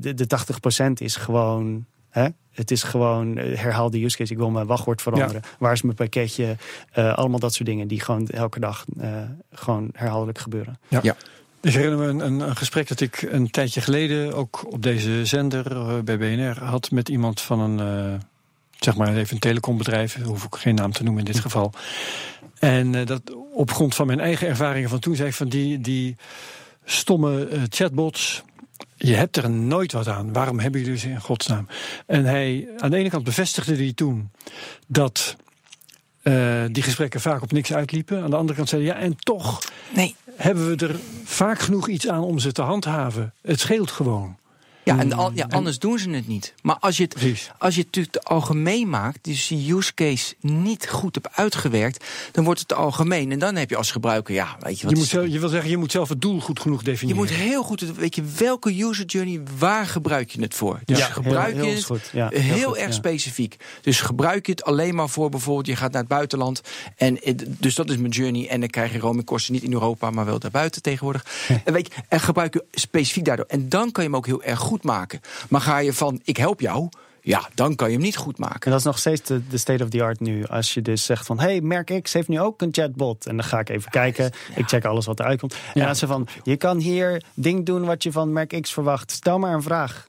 [0.00, 1.86] de, de 80% is gewoon.
[2.16, 2.28] Hè?
[2.52, 4.32] Het is gewoon eh, herhaal de use case.
[4.32, 5.42] Ik wil mijn wachtwoord veranderen.
[5.58, 6.56] Waar is mijn pakketje?
[6.92, 10.78] Eh, allemaal dat soort dingen die gewoon elke dag eh, gewoon herhaaldelijk gebeuren.
[11.60, 15.24] Ik herinner me een, een, een gesprek dat ik een tijdje geleden ook op deze
[15.24, 15.64] zender
[16.04, 18.20] bij BNR had met iemand van een, eh,
[18.78, 21.72] zeg maar even een telecombedrijf, hoef ik geen naam te noemen in dit geval.
[22.58, 26.16] En dat op grond van mijn eigen ervaringen van toen zei ik van die, die
[26.84, 28.42] stomme chatbots,
[28.96, 30.32] je hebt er nooit wat aan.
[30.32, 31.68] Waarom hebben jullie ze in godsnaam?
[32.06, 34.30] En hij, aan de ene kant bevestigde hij toen
[34.86, 35.36] dat
[36.22, 38.22] uh, die gesprekken vaak op niks uitliepen.
[38.22, 39.58] Aan de andere kant zei hij, ja, en toch
[39.94, 40.14] Nee.
[40.36, 43.34] hebben we er vaak genoeg iets aan om ze te handhaven.
[43.42, 44.36] Het scheelt gewoon.
[44.86, 46.54] Ja, en al, ja, anders doen ze het niet.
[46.62, 47.50] Maar als je het, Precies.
[47.58, 52.04] als je het natuurlijk te algemeen maakt, dus die use case niet goed hebt uitgewerkt,
[52.32, 53.32] dan wordt het te algemeen.
[53.32, 54.92] En dan heb je als gebruiker, ja, weet je wat.
[54.92, 57.20] Je, moet zelf, je wil zeggen, je moet zelf het doel goed genoeg je definiëren.
[57.20, 60.80] moet heel goed, weet je, welke user journey, waar gebruik je het voor?
[60.84, 62.10] Dus Ja, gebruik heel- je heel het goed.
[62.12, 62.92] Ja, heel, heel goed, erg ja.
[62.94, 63.56] specifiek.
[63.80, 66.60] Dus gebruik je het alleen maar voor bijvoorbeeld, je gaat naar het buitenland.
[66.96, 68.48] En het- dus dat is mijn journey.
[68.48, 71.24] En dan krijg je roamingkosten niet in Europa, maar wel daarbuiten tegenwoordig.
[71.64, 73.46] En, weet je, en gebruik je specifiek daardoor.
[73.48, 75.20] En dan kan je hem ook heel erg goed maken.
[75.48, 76.88] Maar ga je van, ik help jou,
[77.20, 78.60] ja, dan kan je hem niet goed maken.
[78.60, 80.44] En dat is nog steeds de, de state of the art nu.
[80.46, 83.26] Als je dus zegt van, hey, Merk X heeft nu ook een chatbot.
[83.26, 84.32] En dan ga ik even kijken.
[84.54, 85.56] Ik check alles wat eruit komt.
[85.74, 89.10] En als ze van, je kan hier ding doen wat je van Merk X verwacht.
[89.10, 90.08] Stel maar een vraag.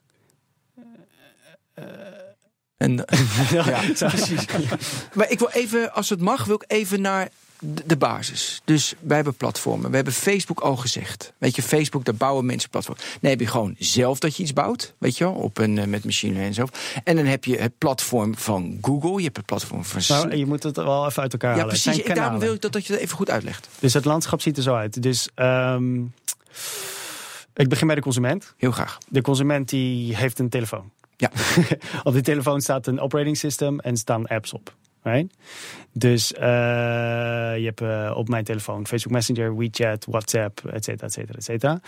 [2.76, 2.94] En,
[3.50, 4.44] ja, precies.
[5.14, 7.28] Maar ik wil even, als het mag, wil ik even naar
[7.60, 8.60] de basis.
[8.64, 9.90] Dus wij hebben platformen.
[9.90, 11.32] We hebben Facebook al gezegd.
[11.38, 13.04] Weet je, Facebook, daar bouwen mensen platformen.
[13.20, 14.94] Dan heb je gewoon zelf dat je iets bouwt.
[14.98, 16.66] Weet je wel, op een, eh, met machine en zo.
[17.04, 19.16] En dan heb je het platform van Google.
[19.16, 20.00] Je hebt het platform van...
[20.08, 21.74] Nou, je moet het wel even uit elkaar ja, halen.
[21.74, 22.02] Het precies.
[22.02, 23.68] En daarom wil ik dat, dat je dat even goed uitlegt.
[23.78, 25.02] Dus het landschap ziet er zo uit.
[25.02, 26.02] Dus ehm,
[27.54, 28.54] ik begin bij de consument.
[28.56, 28.98] Heel graag.
[29.08, 30.90] De consument die heeft een telefoon.
[31.16, 31.30] Ja.
[32.04, 34.74] op die telefoon staat een operating system en staan apps op.
[35.02, 35.34] Right?
[35.92, 36.40] Dus eh,
[37.56, 41.44] je hebt eh, op mijn telefoon Facebook Messenger, WeChat, WhatsApp, et cetera, et cetera, et
[41.44, 41.80] cetera.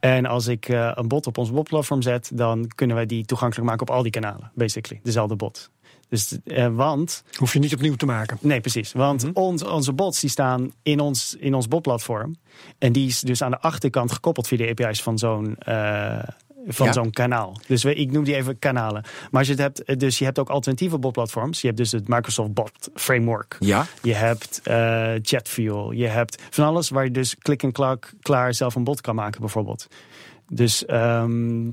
[0.00, 3.68] En als ik eh, een bot op ons botplatform zet, dan kunnen wij die toegankelijk
[3.68, 5.00] maken op al die kanalen, basically.
[5.02, 5.70] Dezelfde bot.
[6.08, 8.38] Dus, eh, want Hoef je niet opnieuw te maken.
[8.40, 8.92] Nee, precies.
[8.92, 12.36] Want ons, onze bots die staan in ons, in ons botplatform.
[12.78, 15.56] En die is dus aan de achterkant gekoppeld via de API's van zo'n
[16.66, 16.92] van Ja.
[16.92, 17.56] zo'n kanaal.
[17.66, 19.02] Dus we, ik noem die even kanalen.
[19.30, 21.60] Maar als je het hebt, eh, dus je hebt ook alternatieve botplatforms.
[21.60, 23.56] Je hebt dus het Microsoft Bot Framework.
[23.60, 23.86] Ja.
[24.02, 25.90] Je hebt eh Chatfuel.
[25.90, 29.14] Je hebt van alles waar je dus klik en klak klaar zelf een bot kan
[29.14, 29.86] maken, bijvoorbeeld.
[30.48, 31.70] Dus ehm,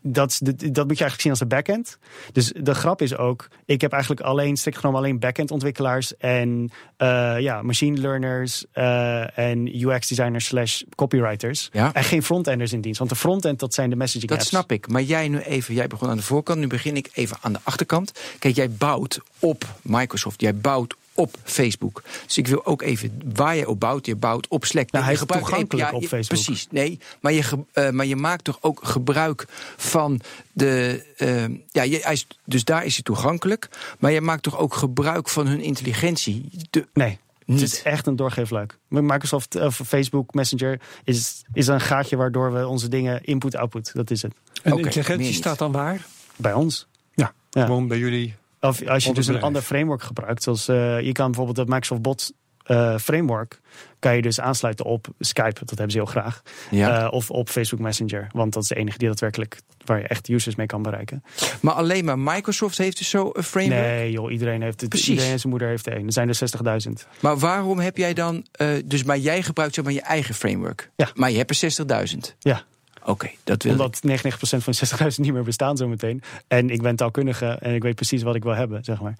[0.00, 1.98] dat, de- dat moet je eigenlijk zien als de backend.
[2.32, 6.70] Dus de grap is ook, ik heb eigenlijk alleen, strikt genomen alleen backend ontwikkelaars en
[6.96, 11.68] eh, ja, machine learners eh, en UX designers slash copywriters.
[11.72, 11.94] Ja.
[11.94, 12.98] En geen frontenders in dienst.
[12.98, 14.50] Want de frontend, dat zijn de messaging Dat apps.
[14.50, 14.88] snap ik.
[14.88, 17.60] Maar jij nu even, jij begon aan de voorkant, nu begin ik even aan de
[17.62, 18.12] achterkant.
[18.38, 22.02] Kijk, jij bouwt op Microsoft, jij bouwt op Facebook.
[22.26, 24.06] Dus ik wil ook even waar je op bouwt.
[24.06, 24.90] Je bouwt op Slack.
[24.90, 26.44] Nou, hij Je is gebruikt toegankelijk API op Facebook.
[26.44, 26.98] Precies, nee.
[27.20, 29.46] Maar je, eh, maar je maakt toch ook gebruik
[29.76, 30.20] van
[30.52, 31.04] de.
[31.16, 33.68] eh, ja, je, hij is, dus daar is hij toegankelijk.
[33.98, 36.48] Maar je maakt toch ook gebruik van hun intelligentie.
[36.70, 37.18] De, Nee.
[37.44, 37.60] Niet.
[37.60, 38.78] Het is echt een doorgeefluik.
[38.88, 43.90] Microsoft of Facebook Messenger is, is een gaatje waardoor we onze dingen input-output.
[43.94, 44.34] Dat is het.
[44.62, 46.06] En meer intelligentie staat dan waar?
[46.36, 46.86] Bij ons.
[47.14, 47.64] Ja, Ja.
[47.64, 48.34] gewoon bij jullie.
[48.62, 52.02] Of als je dus een ander framework gebruikt, zoals eh, je kan bijvoorbeeld het Microsoft
[52.02, 53.60] Bot eh, framework,
[53.98, 57.04] kan je dus aansluiten op Skype, dat hebben ze heel graag, ja.
[57.04, 60.28] Eh, of op Facebook Messenger, want dat is de enige die daadwerkelijk waar je echt
[60.28, 61.22] users mee kan bereiken.
[61.60, 63.80] maar alleen maar Microsoft heeft dus zo een framework.
[63.80, 64.88] Nee, joh, iedereen heeft het.
[64.90, 65.08] Precies.
[65.08, 66.06] Iedereen en zijn moeder heeft er een.
[66.06, 66.38] Er zijn er
[66.86, 67.08] 60.000.
[67.20, 68.46] Maar waarom heb jij dan.
[68.84, 70.90] dus maar jij gebruikt zeg maar je eigen framework.
[70.96, 71.10] Ja.
[71.14, 71.72] Maar je hebt er
[72.14, 72.36] 60.000.
[72.38, 72.64] Ja,
[73.04, 73.80] Oké, dat wil ik.
[73.80, 76.22] omdat 99% van de 60.000 niet meer bestaan zometeen.
[76.48, 79.16] En ik ben taalkundige en ik weet precies wat ik wil hebben, zeg maar.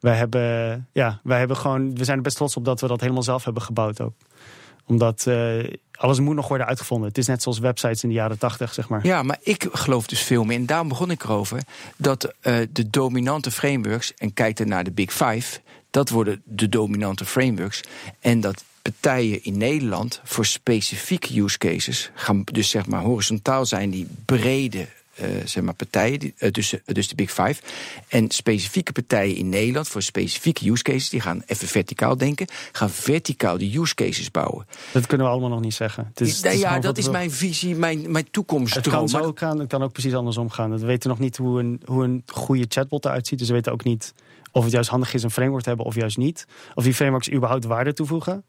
[0.00, 3.00] Wij hebben, ja, wij hebben gewoon, we zijn er best trots op dat we dat
[3.00, 4.12] helemaal zelf hebben gebouwd ook.
[4.86, 7.08] Omdat eh, alles moet nog worden uitgevonden.
[7.08, 9.06] Het is net zoals websites in de jaren 80, zeg maar.
[9.06, 10.56] Ja, maar ik geloof dus veel meer.
[10.56, 11.62] En daarom begon ik erover.
[11.96, 14.14] Dat eh, de dominante frameworks.
[14.14, 15.60] En kijk dan naar de Big Five.
[15.90, 17.80] Dat worden de dominante frameworks.
[18.20, 22.10] En dat partijen in Nederland voor specifieke use cases.
[22.14, 24.86] gaan dus zeg maar horizontaal zijn die brede.
[25.14, 27.62] eh, zeg maar partijen, die, eh, dus, eh, dus de Big Five.
[28.08, 32.90] En specifieke partijen in Nederland voor specifieke use cases, die gaan even verticaal denken, gaan
[32.90, 34.66] verticaal die use cases bouwen.
[34.92, 36.06] Dat kunnen we allemaal nog niet zeggen.
[36.08, 38.96] Het is, het Nou is ja, dat is mijn visie, mijn, mijn Het toekomstdroom.
[38.96, 40.78] kan zo gaan, het kan ook precies andersom gaan.
[40.78, 43.38] We weten nog niet hoe een, hoe een goede chatbot eruit ziet.
[43.38, 44.14] Dus we weten ook niet
[44.54, 46.46] of het juist handig is een framework te hebben of juist niet.
[46.74, 48.44] Of die frameworks überhaupt waarde toevoegen.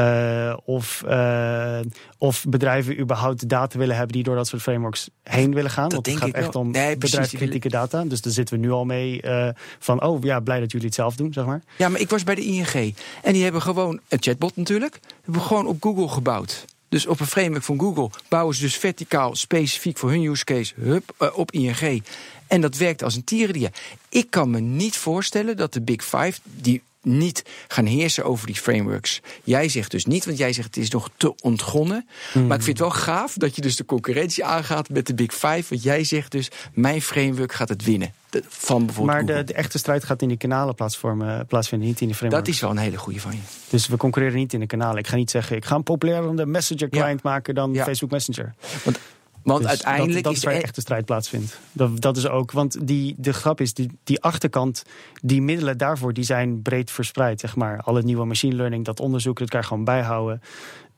[0.00, 1.80] Eh, of, eh,
[2.18, 5.88] of bedrijven überhaupt data willen hebben die door dat soort frameworks heen willen gaan.
[5.88, 6.62] Dat Want het gaat echt wel.
[6.62, 8.04] om Nee, bedrijfskritieke data.
[8.04, 10.94] Dus daar zitten we nu al mee eh, van, oh ja, blij dat jullie het
[10.94, 11.62] zelf doen, zeg maar.
[11.76, 12.94] Ja, maar ik was bij de ING.
[13.22, 15.00] En die hebben gewoon een chatbot natuurlijk.
[15.14, 16.64] Hebben we gewoon op Google gebouwd.
[16.88, 20.74] Dus op een framework van Google bouwen ze dus verticaal specifiek voor hun use case
[20.76, 22.02] hup, op ING.
[22.46, 23.70] En dat werkt als een tierendier.
[24.08, 28.54] Ik kan me niet voorstellen dat de Big Five, die niet gaan heersen over die
[28.56, 29.20] frameworks.
[29.44, 32.08] Jij zegt dus niet, want jij zegt het is nog te ontgonnen.
[32.32, 32.46] Hmm.
[32.46, 35.32] Maar ik vind het wel gaaf dat je dus de concurrentie aangaat met de Big
[35.32, 35.64] Five.
[35.68, 38.12] Want jij zegt dus, mijn framework gaat het winnen.
[38.30, 42.00] De- van bijvoorbeeld Maar de, de echte strijd gaat in die kanalen plaatsvormen, plaatsvinden, niet
[42.00, 42.44] in de framework.
[42.44, 43.38] Dat is wel een hele goede van je.
[43.68, 44.98] Dus we concurreren niet in de kanalen.
[44.98, 47.84] Ik ga niet zeggen, ik ga een populairder Messenger client maken dan Ja.
[47.84, 48.54] Facebook Messenger.
[48.84, 48.98] Want
[49.42, 51.58] Dus uiteindelijk dat, dat is waar de e- echte strijd plaatsvindt.
[51.72, 54.82] Dat, dat is ook, want die, de grap is, die, die achterkant,
[55.22, 57.80] die middelen daarvoor, die zijn breed verspreid, zeg maar.
[57.80, 60.42] Alle nieuwe machine learning, dat onderzoek, dat kan je gewoon bijhouden.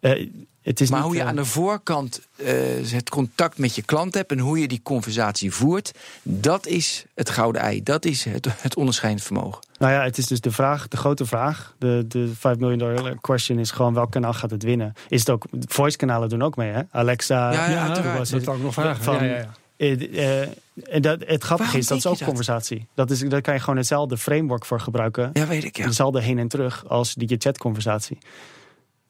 [0.00, 0.28] Eh,
[0.62, 2.54] het is Maar niet, hoe je eh, aan de voorkant eh,
[2.90, 7.30] het contact met je klant hebt en hoe je die conversatie voert, dat is het
[7.30, 7.82] gouden ei.
[7.82, 9.60] Dat is het, het onderscheidend vermogen.
[9.82, 11.74] Nou ja, het is dus de vraag, de grote vraag.
[11.78, 14.92] De, de 5 million dollar question is gewoon welk kanaal gaat het winnen?
[15.08, 16.82] Is het ook, voice kanalen doen ook mee, hè?
[16.90, 18.30] Alexa, Ja, ja, Ja, uiteraard.
[18.30, 19.04] dat ik nog vragen.
[19.04, 19.50] Van- ja, ja, ja.
[19.76, 20.48] Eh, eh,
[20.84, 22.26] en dat, het grappige Waarom is, dat is je ook dat?
[22.26, 22.86] conversatie.
[22.94, 25.30] Dat is, daar kan je gewoon hetzelfde framework voor gebruiken.
[25.32, 25.76] Ja, weet ik.
[25.76, 25.86] Ja.
[25.86, 28.18] Dezelfde heen en terug als die chatconversatie.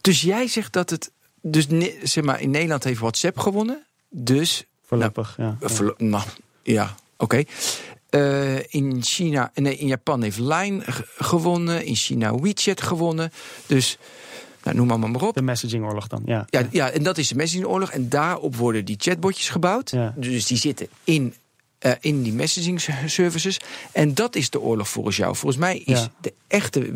[0.00, 1.10] Dus jij zegt dat het.
[1.42, 3.82] Dus ne- zeg maar, in Nederland heeft WhatsApp gewonnen.
[4.10, 4.64] Dus.
[4.84, 5.56] Voorlopig, ja.
[5.96, 6.24] Nou,
[6.62, 7.42] ja, oké.
[8.12, 10.82] Eh, in China, nee, in Japan heeft Line
[11.18, 11.84] gewonnen.
[11.84, 13.32] In China WeChat gewonnen.
[13.66, 13.98] Dus,
[14.62, 15.34] nou, noem maar, maar op.
[15.34, 16.46] De messagingoorlog dan, ja.
[16.50, 17.90] Ja, ja, en dat is de messengingoorlog.
[17.90, 19.90] En daarop worden die chatbotjes gebouwd.
[19.90, 20.14] Ja.
[20.16, 21.34] Dus die zitten in,
[21.78, 23.58] eh, in die messaging services.
[23.92, 25.36] En dat is de oorlog volgens jou.
[25.36, 26.08] Volgens mij is Ja.
[26.20, 26.92] de echte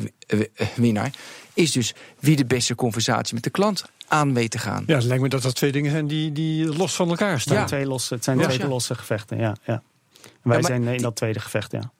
[0.74, 1.10] winnaar...
[1.54, 4.84] is dus wie de beste conversatie met de klant aan weet te gaan.
[4.86, 7.66] Ja, het lijkt me dat dat twee dingen zijn die, die los van elkaar staan.
[7.66, 8.46] twee, losse, het zijn Ja.
[8.48, 9.56] twee losse gevechten, ja.
[9.66, 9.82] ja.
[10.52, 11.90] Wij zijn in die- dat tweede gevecht, ja.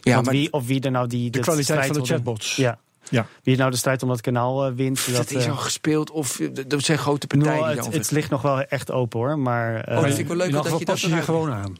[0.00, 2.56] Ja, Want maar wie, of wie er nou die De kwaliteit strijd van de chatbots.
[2.56, 2.78] Ja.
[3.08, 3.26] Ja.
[3.42, 5.06] Wie nou de strijd om dat kanaal eh, wint.
[5.06, 7.92] dat, Dat, is eh, al gespeeld of eh, er zijn grote partijen nou, het, over-
[7.98, 9.38] het ligt nog wel echt open hoor.
[9.38, 11.24] Maar, eh, Oh, dat vind ik wel leuk dat je dat pas je hier eruit-
[11.30, 11.74] gewoon aan.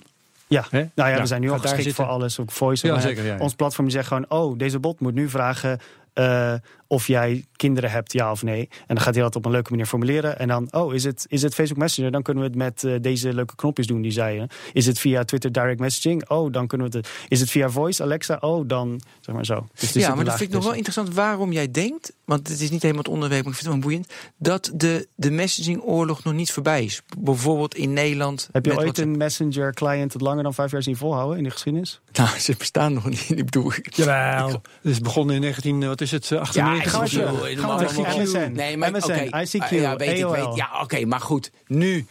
[0.46, 2.38] Ja, nou ja, Ja, we zijn nu al geschikt voor alles.
[2.40, 2.86] Ook voice.
[2.86, 3.40] Ja, Maar zeker, ja, ja.
[3.40, 5.78] Ons platform die zegt gewoon, oh, deze bot moet nu vragen
[6.12, 6.54] eh,
[6.86, 8.68] of jij kinderen hebt, ja of nee.
[8.70, 10.38] En dan gaat hij dat op een leuke manier formuleren.
[10.38, 12.10] En dan, oh, is het, is het Facebook Messenger?
[12.10, 14.46] Dan kunnen we het met eh, deze leuke knopjes doen die zei je.
[14.72, 16.28] Is het via Twitter Direct Messaging?
[16.28, 17.08] Oh, dan kunnen we het.
[17.28, 18.36] Is het via Voice, Alexa?
[18.40, 19.66] Oh, dan zeg maar zo.
[19.74, 22.70] Dus Ja, maar dat vind ik nog wel interessant waarom jij denkt, want het is
[22.70, 26.34] niet helemaal het onderwerp, maar ik vind het wel boeiend, dat de, de messagingoorlog nog
[26.34, 27.02] niet voorbij is.
[27.18, 28.48] Bijvoorbeeld in Nederland.
[28.52, 29.08] Heb je ooit WhatsApp.
[29.08, 32.00] een Messenger client het langer dan vijf jaar zien volhouden in de geschiedenis?
[32.12, 33.30] Nou, ze bestaan nog niet.
[33.30, 34.48] Ik bedoel, Jawel.
[34.48, 38.20] Het is begonnen in 19, wat is het, eh, 98 ga of maar zo.
[38.22, 38.52] MSN.
[38.52, 39.24] Nee, maar MSN, oké.
[39.42, 40.32] ICQ, ja, weet ik, AOL.
[40.32, 41.50] weet, ja, oké, maar goed.
[41.66, 42.06] Nu.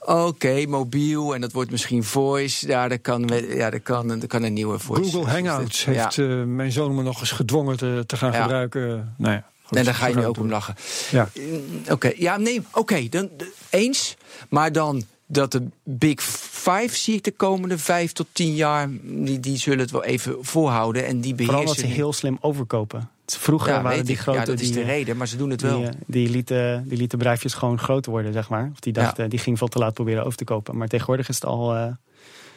[0.00, 2.66] Oké, mobiel en dat wordt misschien voice.
[2.66, 5.10] Ja, dat kan, ja, dat kan, dat kan een nieuwe voice.
[5.10, 5.90] Google Hangouts Ja.
[5.92, 8.42] heeft eh, mijn zoon me nog eens gedwongen te, te gaan Ja.
[8.42, 9.14] gebruiken.
[9.16, 10.74] Nou ja, goed, En daar ga je nu ook om lachen.
[11.10, 11.28] Ja.
[11.34, 11.60] Mm,
[11.90, 13.30] Oké, ja, nee, oké, dan
[13.70, 14.16] eens.
[14.48, 19.40] Maar dan dat de Big Five zie ik de komende vijf tot tien jaar, die,
[19.40, 21.58] die zullen het wel even volhouden en die beheersen.
[21.58, 23.10] Vooral dat ze heel slim overkopen.
[23.26, 24.20] Vroeger ja, waren die ik.
[24.20, 24.38] grote...
[24.38, 25.80] ja, dat is die, de reden, maar ze doen het wel.
[25.80, 28.70] Die, die, lieten, die lieten bedrijfjes gewoon groter worden, zeg maar.
[28.72, 30.76] Of die dachten, die ging veel te laat proberen over te kopen.
[30.76, 31.86] Maar tegenwoordig is het al eh,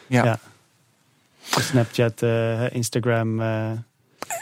[0.06, 0.24] ja.
[0.24, 0.38] ja.
[1.60, 3.40] Snapchat, eh, Instagram.
[3.40, 3.70] eh.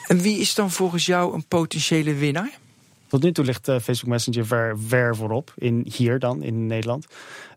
[0.06, 2.58] En wie is dan volgens jou een potentiële winnaar?
[3.08, 5.54] Tot nu toe ligt Facebook Messenger ver, ver voorop.
[5.56, 7.06] In, hier dan, in Nederland.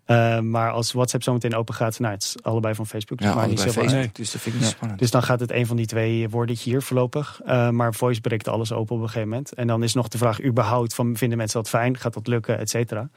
[0.05, 3.17] Eh, maar als WhatsApp zometeen open gaat, nou, het is allebei van Facebook.
[3.17, 4.15] dus Ja, maar niet zoveel Facebook, uit.
[4.15, 4.99] dus dat vind ik niet spannend.
[4.99, 7.41] Dus dan gaat het een van die twee worden hier voorlopig.
[7.45, 9.53] Eh, maar Voice breekt alles open op een gegeven moment.
[9.53, 11.97] En dan is nog de vraag überhaupt van vinden mensen dat fijn?
[11.97, 12.59] Gaat dat lukken?
[12.59, 13.09] Et cetera.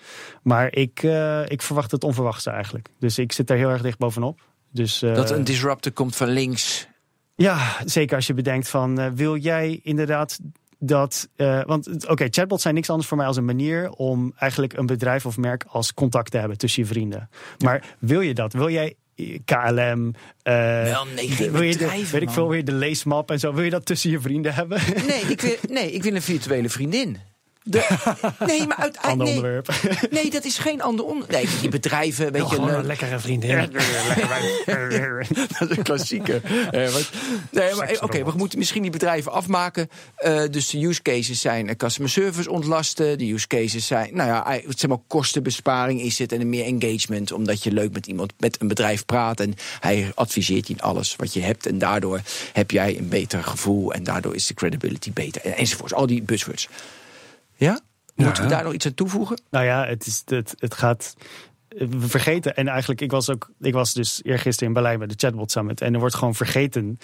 [0.43, 2.89] Maar ik, eh, ik verwacht het onverwachte eigenlijk.
[2.99, 4.41] Dus ik zit er heel erg dicht bovenop.
[4.73, 6.89] Dus, dat een disruptor komt van links.
[7.35, 10.39] ja, zeker als je bedenkt van wil jij inderdaad
[10.79, 11.29] dat.
[11.37, 14.87] eh, want oké, chatbots zijn niks anders voor mij als een manier om eigenlijk een
[14.87, 17.29] bedrijf of merk als contact te hebben tussen je vrienden.
[17.59, 18.53] Maar wil je dat?
[18.53, 20.15] Wil jij eh, KLM?
[20.43, 23.53] eh, Wel, nee, geen wil je de, weet ik veel, weer de leesmap en zo.
[23.55, 24.81] Wil je dat tussen je vrienden hebben?
[25.07, 27.17] Nee, ik wil, nee, ik wil een virtuele vriendin.
[27.69, 27.87] De,
[28.47, 29.03] nee, maar uiteindelijk.
[29.05, 29.71] Ander Nee, onderwerp.
[30.23, 31.45] nee, dat is geen ander onderwerp.
[31.45, 32.55] Nee, die bedrijven, weet je.
[32.55, 32.79] Gewoon leuk.
[32.79, 33.71] een lekkere vriendin.
[35.59, 36.45] dat is een klassieker.
[36.71, 36.95] Eh,
[37.51, 39.91] nee, maar eh, oké, we moeten misschien die bedrijven afmaken.
[40.17, 43.19] Eh, dus de use cases zijn customer service ontlasten.
[43.19, 47.33] De use cases zijn, nou ja, zeg maar kostenbesparing is het en een meer engagement,
[47.33, 51.17] omdat je leuk met iemand, met een bedrijf praat en hij adviseert je in alles
[51.17, 52.21] wat je hebt en daardoor
[52.53, 55.95] heb jij een beter gevoel en daardoor is de credibility beter en, enzovoorts.
[55.95, 56.69] Al die buzzwords.
[57.57, 57.81] Ja?
[58.15, 59.41] Moeten we daar nog iets aan toevoegen?
[59.51, 61.17] Nou ja, het, is, het, het gaat.
[61.69, 62.57] We vergeten.
[62.57, 63.51] En eigenlijk, ik was ook.
[63.61, 65.81] Ik was dus eergisteren in Berlijn bij de Chatbot Summit.
[65.81, 66.99] En er wordt gewoon vergeten.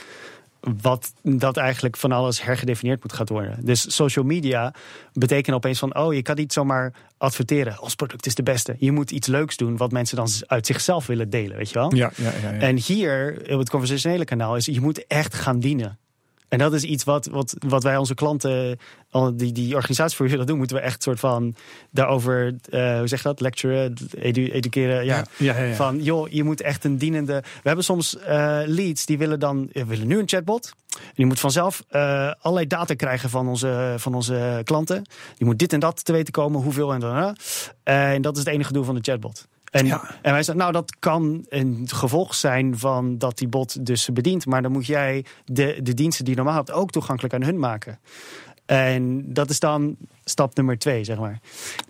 [0.83, 3.65] Wat dat eigenlijk van alles hergedefinieerd moet gaan worden.
[3.65, 4.75] Dus social media
[5.13, 7.81] betekent opeens van: oh, je kan niet zomaar adverteren.
[7.81, 8.77] Ons product is de beste.
[8.79, 11.95] Je moet iets leuks doen wat mensen dan uit zichzelf willen delen, weet je wel?
[11.95, 12.59] Ja, ja, ja, ja.
[12.59, 15.99] En hier, op het conversationele kanaal, is je moet echt gaan dienen.
[16.53, 18.79] En dat is iets wat, wat, wat wij onze klanten,
[19.35, 21.55] die, die organisaties voor willen doen, moeten we echt soort van
[21.91, 25.05] daarover, eh, hoe zeg je dat, lecturen, edu- educeren.
[25.05, 25.27] Ja.
[25.37, 25.75] Ja, ja, ja.
[25.75, 27.33] Van joh, je moet echt een dienende.
[27.33, 30.73] We hebben soms eh, leads die willen dan, we willen nu een chatbot.
[31.15, 35.05] Die moet vanzelf eh, allerlei data krijgen van onze, van onze klanten.
[35.37, 37.37] Die moet dit en dat te weten komen, hoeveel en dan.
[37.83, 39.47] En dat is het enige doel van de chatbot.
[39.73, 40.01] En, Ja.
[40.23, 44.13] en wij zeggen, nou, dat kan een gevolg zijn van dat die bot dus ze
[44.13, 44.47] bedient.
[44.47, 47.59] Maar dan moet jij de, de diensten die je normaal hebt ook toegankelijk aan hun
[47.59, 47.99] maken.
[48.67, 51.41] En dat is dan stap nummer twee, zeg maar.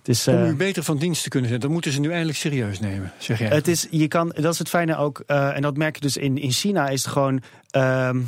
[0.03, 2.39] Dus, Om eh, u beter van dienst te kunnen zetten, dan moeten ze nu eindelijk
[2.39, 3.49] serieus nemen, zeg jij.
[3.49, 5.23] het is, je kan, dat is het fijne ook.
[5.27, 7.43] eh, en dat merk je dus in, in China is het gewoon.
[7.71, 8.21] ehm,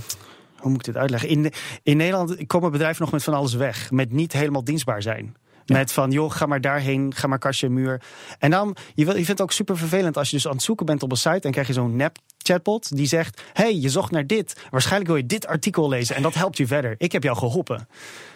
[0.56, 1.28] hoe moet ik dit uitleggen?
[1.28, 3.90] In, in Nederland komen bedrijven nog met van alles weg.
[3.90, 5.36] Met niet helemaal dienstbaar zijn.
[5.66, 8.02] Met van, joh, ga maar daarheen, ga maar kastje, muur.
[8.38, 10.62] En dan, je, wil, je vindt het ook super vervelend als je dus aan het
[10.62, 11.40] zoeken bent op een site...
[11.40, 13.42] en krijg je zo'n nep chatbot die zegt...
[13.52, 14.56] hey, je zocht naar dit.
[14.70, 16.94] Waarschijnlijk wil je dit artikel lezen en dat helpt je verder.
[16.98, 17.88] Ik heb jou geholpen.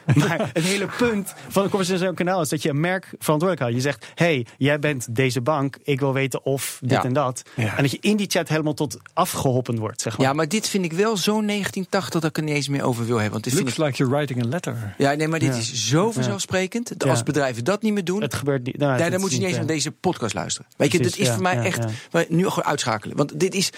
[0.14, 3.74] Maar het hele punt van een conversationeel kanaal is dat je een merk verantwoordelijk houdt.
[3.74, 5.76] Je zegt, hey, jij bent deze bank.
[5.82, 7.04] Ik wil weten of dit Ja.
[7.04, 7.42] en dat.
[7.56, 7.76] Ja.
[7.76, 10.26] En dat je in die chat helemaal tot afgeholpen wordt, zeg maar.
[10.26, 13.04] Ja, maar dit vind ik wel zo 1980 dat ik er niet eens meer over
[13.06, 13.32] wil hebben.
[13.32, 14.94] Want dit vind Looks ik, like you're writing a letter.
[14.98, 15.58] ja, nee, maar dit Ja.
[15.60, 16.94] is zo vanzelfsprekend.
[16.98, 17.10] Ja.
[17.10, 18.78] Als bedrijven dat niet meer doen, Het gebeurt niet.
[18.78, 20.70] Nou, Nee, dan moet je niet eens naar deze podcast luisteren.
[20.76, 21.84] Weet je, Precies, dit is ja, voor mij ja, echt.
[22.12, 23.16] Maar nu gewoon uitschakelen.
[23.16, 23.70] Want dit is.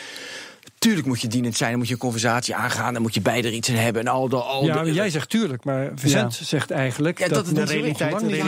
[0.78, 3.48] Tuurlijk moet je dienend zijn, dan moet je een conversatie aangaan, dan moet je beide
[3.48, 4.02] er iets in hebben.
[4.02, 7.46] En al de, al Ja, de, jij zegt tuurlijk, maar Vicent zegt eigenlijk Ja, dat
[7.46, 8.44] het de realiteit, de Ja,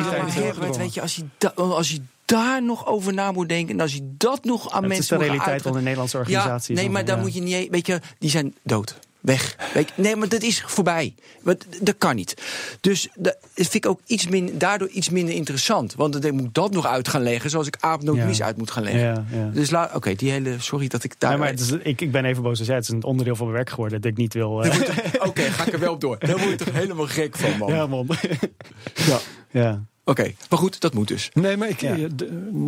[0.58, 3.80] maar weet je, als je, da- als je daar nog over na moet denken en
[3.80, 6.76] als je dat nog aan mensen is de realiteit van de Nederlandse organisaties.
[6.76, 7.22] Ja, nee, maar dan Ja.
[7.22, 8.98] moet je niet, weet je, die zijn dood.
[9.22, 9.56] Weg.
[9.96, 11.14] Nee, maar dat is voorbij.
[11.80, 12.34] Dat kan niet.
[12.80, 15.94] Dus dat vind ik ook iets min, daardoor iets minder interessant.
[15.94, 18.44] Want dan moet ik dat nog uit gaan leggen, zoals ik aapnootmies Ja.
[18.44, 19.00] uit moet gaan leggen.
[19.02, 19.48] Ja, ja.
[19.52, 21.30] Dus oké, die hele, sorry dat ik daar.
[21.32, 22.76] Ja, maar het is, ik, ik ben even boos als jij.
[22.76, 24.64] Het is een onderdeel van mijn werk geworden dat ik niet wil.
[24.64, 24.80] eh,
[25.28, 26.18] Oké, ga ik er wel op door.
[26.18, 27.72] Daar word je toch helemaal gek van, man.
[27.72, 28.06] ja, man.
[29.50, 29.84] Ja.
[30.04, 31.30] Oké, maar goed, dat moet dus.
[31.32, 31.96] Nee, maar ik, Ja.
[31.96, 32.24] eh, d-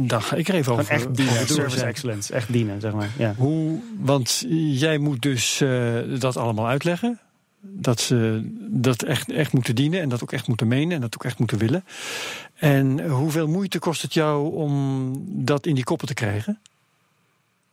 [0.08, 0.92] daar ga ik er even Gewoon over.
[0.94, 1.46] echt dienen.
[1.48, 1.88] Service zijn.
[1.88, 2.32] excellence.
[2.32, 3.10] Echt dienen, zeg maar.
[3.18, 3.34] Ja.
[3.36, 7.18] Hoe, want jij moet dus eh, dat allemaal uitleggen.
[7.60, 11.14] Dat ze dat echt, echt moeten dienen en dat ook echt moeten menen en dat
[11.14, 11.84] ook echt moeten willen.
[12.54, 15.12] En hoeveel moeite kost het jou om
[15.44, 16.58] dat in die koppen te krijgen?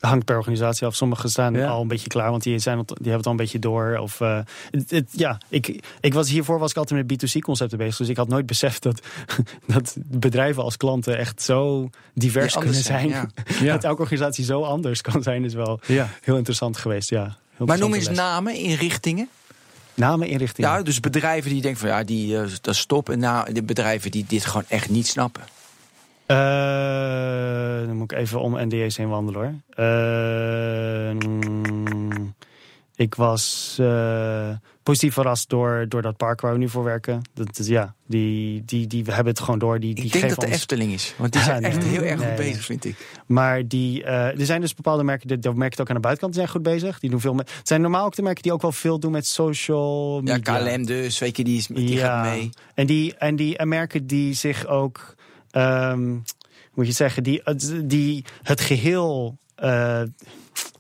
[0.02, 0.96] Hangt per organisatie af.
[0.96, 1.68] Sommigen staan Ja.
[1.68, 3.98] al een beetje klaar, want die, zijn, die hebben het al een beetje door.
[3.98, 4.40] Of, eh,
[4.72, 7.96] het, het- ja, ik, ik was hiervoor was ik altijd met B2C-concepten bezig.
[7.98, 9.02] Dus ik had nooit beseft dat,
[9.74, 13.10] dat bedrijven als klanten echt zo divers kunnen zijn.
[13.10, 13.32] zijn,
[13.68, 13.74] Ja.
[13.74, 16.10] Dat elke organisatie zo anders kan zijn, is wel Ja.
[16.22, 17.10] heel interessant geweest.
[17.10, 17.36] Ja.
[17.58, 18.18] Maar noem eens les.
[18.18, 19.30] namen, inrichtingen.
[19.94, 20.70] namen, inrichtingen.
[20.72, 23.10] Ja, dus bedrijven die denken van ja, die, eh, dat stop.
[23.10, 25.44] En na, de bedrijven die dit gewoon echt niet snappen.
[26.32, 29.86] Eh, dan moet ik even om NDA's heen wandelen hoor.
[29.86, 32.34] Eh, mm,
[32.96, 34.50] ik was eh,
[34.84, 37.22] positief verrast door, door dat park waar we nu voor werken.
[37.34, 39.80] Dat, is- ja, die, die, die we hebben het gewoon door.
[39.80, 41.13] Die, die Ik denk geven dat de ons- Efteling is.
[41.17, 42.48] Want die Ja, zijn echt nee, heel erg nee, goed nee.
[42.50, 42.96] bezig, vind ik.
[43.26, 46.41] Maar die, er zijn dus bepaalde merken, dat merk je ook aan de buitenkant, die
[46.44, 47.00] zijn goed bezig.
[47.00, 49.12] Die doen veel met, het zijn normaal ook de merken die ook wel veel doen
[49.12, 50.58] met social Ja, media.
[50.58, 52.50] KLM dus, weet je, die, is, die gaat mee.
[52.74, 55.15] En die, en die en merken die zich ook,
[55.52, 56.12] ehm,
[56.74, 60.02] moet je zeggen, die, het- die het geheel eh,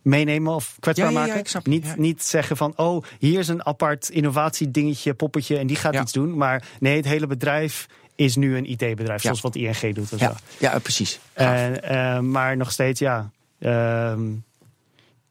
[0.01, 1.61] meenemen of kwetsbaar Ja, ja, ja, maken.
[1.63, 1.93] niet, ja.
[1.97, 6.01] niet zeggen van, oh, hier is een apart innovatiedingetje, poppetje en die gaat Ja.
[6.01, 6.37] iets doen.
[6.37, 9.27] Maar nee, het hele bedrijf is nu een IT-bedrijf, Ja.
[9.27, 10.09] zoals wat ING doet.
[10.09, 10.33] Ja, zo.
[10.59, 11.19] ja precies.
[11.35, 11.57] Gaaf.
[11.57, 13.31] En, eh, maar nog steeds, ja.
[13.59, 14.21] ehm,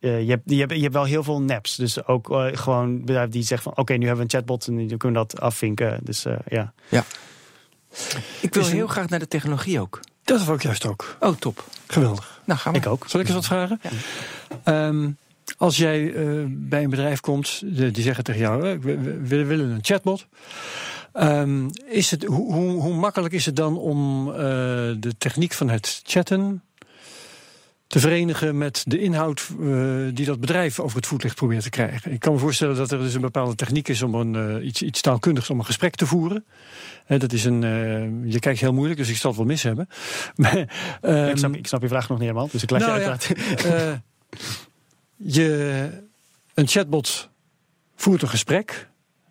[0.01, 1.77] eh, je, hebt, je, hebt, je hebt wel heel veel naps.
[1.77, 3.83] Dus ook eh, gewoon bedrijven die zeggen van...
[3.83, 6.01] oké, nu hebben we een chatbot en nu kunnen we dat afvinken.
[6.03, 6.73] Dus eh, ja.
[8.41, 10.01] Ik wil is een- heel graag naar de technologie ook.
[10.25, 11.17] Dat wou ik juist ook.
[11.21, 11.65] Oh, top.
[11.87, 12.41] Geweldig.
[12.45, 12.79] Nou, gaan we.
[12.79, 13.05] Ik ook.
[13.09, 13.81] Zal ik eens wat vragen?
[14.65, 15.11] Ehm,
[15.57, 18.79] als jij eh, bij een bedrijf komt, die zeggen tegen jou: eh,
[19.23, 20.27] we, willen een chatbot.
[21.13, 24.37] Ehm, is het, hoe, hoe, hoe makkelijk is het dan om eh,
[24.99, 26.63] de techniek van het chatten
[27.91, 29.67] te verenigen met de inhoud eh,
[30.15, 32.13] die dat bedrijf over het voetlicht probeert te krijgen?
[32.13, 34.83] Ik kan me voorstellen dat er dus een bepaalde techniek is om een, eh, iets,
[34.83, 36.45] iets taalkundigs om een gesprek te voeren.
[37.07, 39.89] Dat is een, eh, je kijkt heel moeilijk, dus ik zal het wel mis hebben.
[40.37, 42.49] Maar, ik, ehm, snap, ik snap je vraag nog niet helemaal.
[42.53, 43.33] Dus ik leg nou je ja, uit.
[43.65, 43.93] eh,
[45.37, 45.89] je,
[46.55, 47.31] een chatbot
[47.97, 48.90] voert een gesprek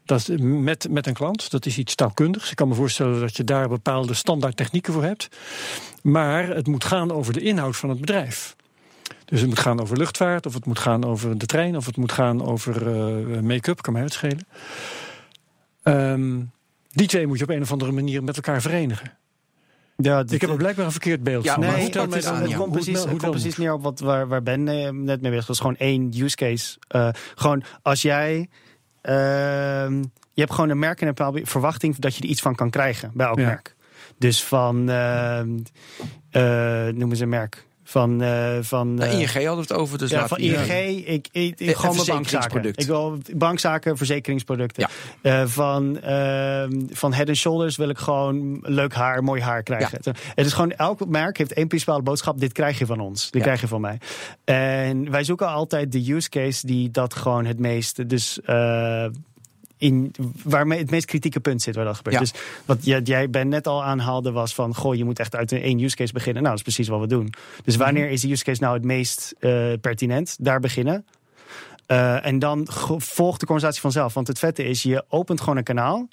[0.10, 1.52] dat, met, met een klant.
[1.52, 2.50] Dat is iets taalkundigs.
[2.50, 5.28] Ik kan me voorstellen dat je daar bepaalde standaard technieken voor hebt.
[6.01, 8.55] Maar het moet gaan over de inhoud van het bedrijf.
[9.26, 11.97] Dus het moet gaan over luchtvaart, of het moet gaan over de trein, of het
[11.97, 14.47] moet gaan over eh, make-up, kan mij uitschelen.
[15.84, 16.39] Ehm,
[16.91, 19.18] die twee moet je op een of andere manier met elkaar verenigen.
[19.95, 21.64] Ja, Ik heb er blijkbaar een verkeerd beeld Ja, van.
[21.64, 22.57] Nee, het, aan, het ja.
[22.57, 25.60] komt het precies neer op wat, waar, waar Ben eh, net mee bezig was.
[25.60, 26.78] Gewoon één use case.
[26.88, 28.49] Eh, gewoon als jij
[29.02, 29.93] ehm,
[30.34, 32.70] je hebt gewoon een merk en een bepaalde verwachting dat je er iets van kan
[32.70, 33.45] krijgen bij elk Ja.
[33.45, 33.76] merk.
[34.18, 35.50] Dus van, ehm
[36.30, 37.68] eh, noemen ze een merk.
[37.90, 40.70] Van, eh, van Nou, eh, ING hadden we het over, dus ja, van ING,
[41.06, 42.64] ik, ik, ik Eh, gewoon bankzaken.
[42.76, 44.90] Ik wil bankzaken, verzekeringsproducten.
[45.22, 45.48] Ja.
[45.48, 50.00] Van, ehm, van Head Shoulders wil ik gewoon leuk haar, mooi haar krijgen.
[50.36, 52.40] Het is gewoon, elk merk heeft één principale boodschap.
[52.40, 53.24] Dit krijg je van ons.
[53.24, 53.42] Dit Ja.
[53.42, 53.98] krijg je van mij.
[54.44, 58.10] En wij zoeken altijd de use case die dat gewoon het meest...
[58.10, 58.40] Dus,
[59.80, 60.11] in,
[60.43, 62.15] waarmee het meest kritieke punt zit waar dat gebeurt.
[62.15, 62.21] Ja.
[62.21, 62.34] Dus
[62.65, 64.75] wat jij, jij ben net al aanhaalde was van...
[64.75, 66.43] goh, je moet echt uit een één use case beginnen.
[66.43, 67.34] Nou, dat is precies wat we doen.
[67.63, 67.84] Dus Mhm.
[67.84, 70.38] wanneer is die use case nou het meest eh, pertinent?
[70.39, 71.05] Daar beginnen.
[71.90, 72.68] Eh, en dan
[72.98, 74.14] volgt de conversatie vanzelf.
[74.14, 76.08] Want het vette is, je opent gewoon een kanaal.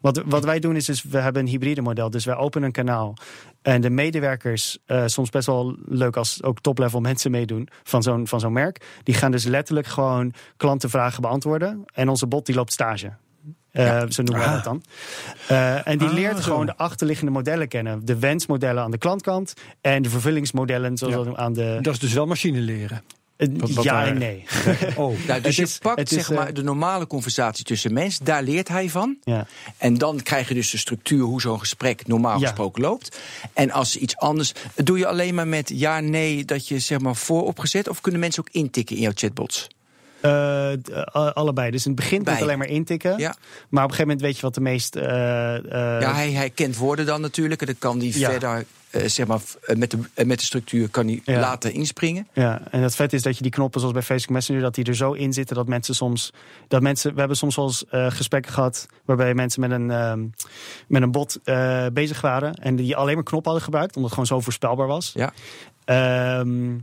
[0.00, 2.10] Wat, wat wij doen is, dus, we hebben een hybride model.
[2.10, 3.14] Dus wij openen een kanaal.
[3.62, 8.26] En de medewerkers, eh, soms best wel leuk als ook top-level mensen meedoen van zo'n,
[8.26, 8.86] van zo'n merk.
[9.02, 11.84] Die gaan dus letterlijk gewoon klantenvragen beantwoorden.
[11.94, 13.12] En onze bot die loopt stage.
[13.70, 14.82] Eh, Zo noemen wij dat dan.
[15.84, 16.42] En die Ah, leert zo.
[16.42, 18.04] gewoon de achterliggende modellen kennen.
[18.04, 19.52] De wensmodellen aan de klantkant.
[19.80, 21.34] En de vervullingsmodellen zoals Ja.
[21.34, 21.78] aan de...
[21.82, 23.02] Dat is dus wel machine leren.
[23.48, 24.44] Eh, wat- wat ja daar- en nee.
[24.96, 27.64] Oh, Nou, dus Het je is- pakt het is, zeg maar, eh, de normale conversatie
[27.64, 29.16] tussen mensen, daar leert hij van.
[29.24, 29.46] Ja.
[29.76, 32.46] En dan krijg je dus de structuur hoe zo'n gesprek normaal Ja.
[32.46, 33.18] gesproken loopt.
[33.52, 34.52] En als iets anders.
[34.74, 37.88] Doe je alleen maar met ja, nee, dat je zeg maar vooropgezet?
[37.88, 39.66] Of kunnen mensen ook intikken in jouw chatbots?
[40.20, 40.76] Eh, eh,
[41.32, 41.70] allebei.
[41.70, 43.18] Dus in het begin moet alleen maar intikken.
[43.18, 43.34] Ja.
[43.68, 44.96] Maar op een gegeven moment weet je wat de meest...
[44.96, 47.60] eh, eh, ja, hij, hij kent woorden dan natuurlijk.
[47.60, 48.30] En dan kan hij Ja.
[48.30, 51.40] verder eh, zeg maar, eh, met, de, eh, met de structuur kan hij Ja.
[51.40, 52.28] laten inspringen.
[52.32, 54.62] Ja, en het vet is dat je die knoppen zoals bij Facebook Messenger...
[54.62, 56.32] dat die er zo in zitten dat mensen soms...
[56.68, 58.86] Dat mensen, we hebben soms wel eens gesprekken gehad...
[59.04, 60.24] waarbij mensen met een, ehm,
[60.86, 61.38] met een bot
[61.92, 62.54] bezig waren...
[62.54, 63.96] en die alleen maar knoppen hadden gebruikt...
[63.96, 65.12] omdat het gewoon zo voorspelbaar was.
[65.14, 65.32] Ja.
[65.84, 66.76] Ehm,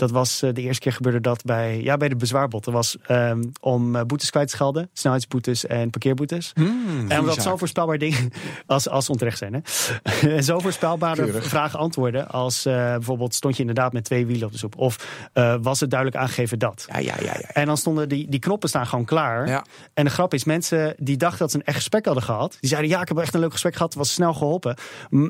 [0.00, 2.64] dat was eh, de eerste keer gebeurde dat bij, ja, bij de bezwaarbot.
[2.64, 4.90] Dat was ehm, om eh, boetes kwijt te schelden.
[4.92, 6.52] Snelheidsboetes en parkeerboetes.
[6.54, 7.44] en omdat zaak.
[7.44, 8.30] zo voorspelbaar dingen
[8.66, 9.54] als, als onterecht zijn.
[9.54, 9.60] Hè?
[10.36, 12.28] en zo voorspelbare vragen antwoorden.
[12.28, 14.76] Als eh, bijvoorbeeld stond je inderdaad met twee wielen op de soep.
[14.76, 15.28] Of
[15.62, 16.86] was het duidelijk aangegeven dat.
[16.88, 17.32] Ja, ja, ja.
[17.38, 17.48] ja.
[17.48, 19.48] En dan stonden die, die knoppen staan gewoon klaar.
[19.48, 19.64] Ja.
[19.94, 22.56] En de grap is, mensen die dachten dat ze een echt gesprek hadden gehad.
[22.60, 23.88] Die zeiden, ja, ik heb echt een leuk gesprek gehad.
[23.88, 24.76] Het was snel geholpen.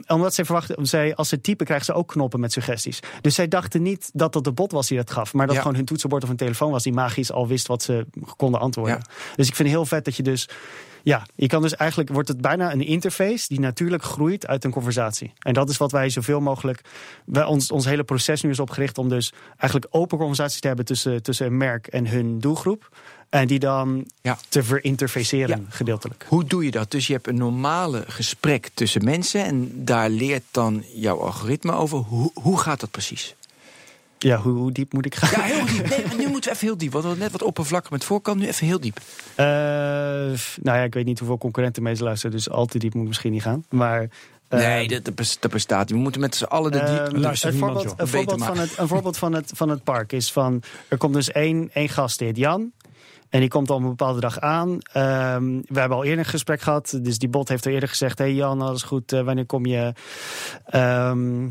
[0.07, 3.01] Omdat zij verwachten, zij, als ze typen krijgen ze ook knoppen met suggesties.
[3.21, 5.32] Dus zij dachten niet dat dat de bot was die dat gaf.
[5.34, 5.61] Maar dat Ja.
[5.62, 8.06] gewoon hun toetsenbord of een telefoon was die magisch al wist wat ze
[8.36, 8.94] konden antwoorden.
[8.96, 9.12] Ja.
[9.36, 10.48] Dus ik vind het heel vet dat je dus...
[11.02, 14.70] Ja, je kan dus eigenlijk, wordt het bijna een interface die natuurlijk groeit uit een
[14.70, 15.32] conversatie.
[15.38, 16.80] En dat is wat wij zoveel mogelijk,
[17.24, 20.84] wij, ons, ons hele proces nu is opgericht om dus eigenlijk open conversaties te hebben
[20.84, 22.88] tussen, tussen een merk en hun doelgroep.
[23.28, 24.38] En die dan Ja.
[24.48, 25.66] te verinterfaceren, Ja.
[25.68, 26.24] gedeeltelijk.
[26.28, 26.90] Hoe doe je dat?
[26.90, 31.98] Dus je hebt een normale gesprek tussen mensen en daar leert dan jouw algoritme over.
[31.98, 33.34] Hoe, hoe gaat dat precies?
[34.23, 35.49] Ja, hoe, hoe diep moet ik gaan?
[35.49, 35.89] Ja, heel diep.
[35.89, 36.93] Nee, maar nu moeten we even heel diep.
[36.93, 38.99] Want we hadden net wat oppervlakkig met voorkant, nu even heel diep.
[39.35, 43.07] Eh, nou ja, ik weet niet hoeveel concurrenten mee luisteren, dus al te diep moet
[43.07, 43.64] misschien niet gaan.
[43.68, 44.09] Maar
[44.49, 45.97] eh, nee, dat, dat bes- dat bestaat niet.
[45.97, 46.89] We moeten met z'n allen de diep...
[46.89, 50.12] Ehm, luistert een voorbeeld, een voorbeeld, van het, een voorbeeld van het, van het park
[50.12, 50.62] is van...
[50.89, 52.73] Er komt dus één, één gast, heet Jan.
[53.29, 54.79] En die komt op een bepaalde dag aan.
[54.93, 56.99] Ehm, we hebben al eerder een gesprek gehad.
[57.03, 58.18] Dus die bot heeft er eerder gezegd...
[58.18, 59.93] hey Jan, alles goed, eh, wanneer kom je...
[60.66, 61.49] Ehm,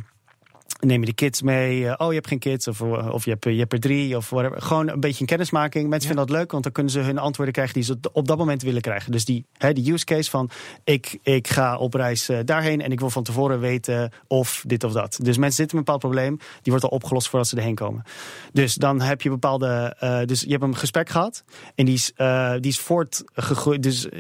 [0.80, 1.88] Neem je de kids mee?
[1.88, 2.68] Eh, oh, je hebt geen kids.
[2.68, 4.18] Of, of je, hebt, je hebt er drie.
[4.18, 4.62] Of whatever.
[4.62, 5.90] Gewoon een beetje een kennismaking.
[5.90, 8.38] Mensen vinden dat leuk, want dan kunnen ze hun antwoorden krijgen die ze op dat
[8.38, 9.12] moment willen krijgen.
[9.12, 10.50] Dus die, hè, die use case van:
[10.84, 14.84] ik, ik ga op reis eh, daarheen en ik wil van tevoren weten of dit
[14.84, 15.20] of dat.
[15.22, 18.04] Dus mensen zitten met een bepaald probleem, die wordt al opgelost voordat ze erheen komen.
[18.54, 19.96] Dus dan heb je bepaalde.
[20.00, 21.44] eh, dus je hebt een gesprek gehad
[21.76, 23.84] en die is, eh, die is voortgegroeid.
[23.84, 24.10] Dus.
[24.10, 24.20] eh,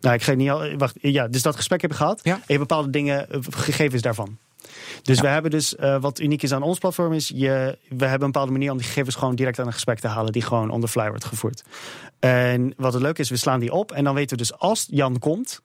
[0.00, 0.76] nou, ik ga niet al.
[0.76, 2.20] Wacht, ja, dus dat gesprek heb je gehad.
[2.22, 2.32] Ja.
[2.34, 4.38] En je hebt bepaalde dingen, eh, gegevens daarvan.
[5.02, 8.26] Dus we hebben dus, eh, wat uniek is aan ons platform, is je, we hebben
[8.26, 10.70] een bepaalde manier om die gegevens gewoon direct aan een gesprek te halen, die gewoon
[10.70, 11.62] on the fly wordt gevoerd.
[12.18, 14.86] En wat het leuke is, we slaan die op en dan weten we dus als
[14.90, 15.60] Jan komt,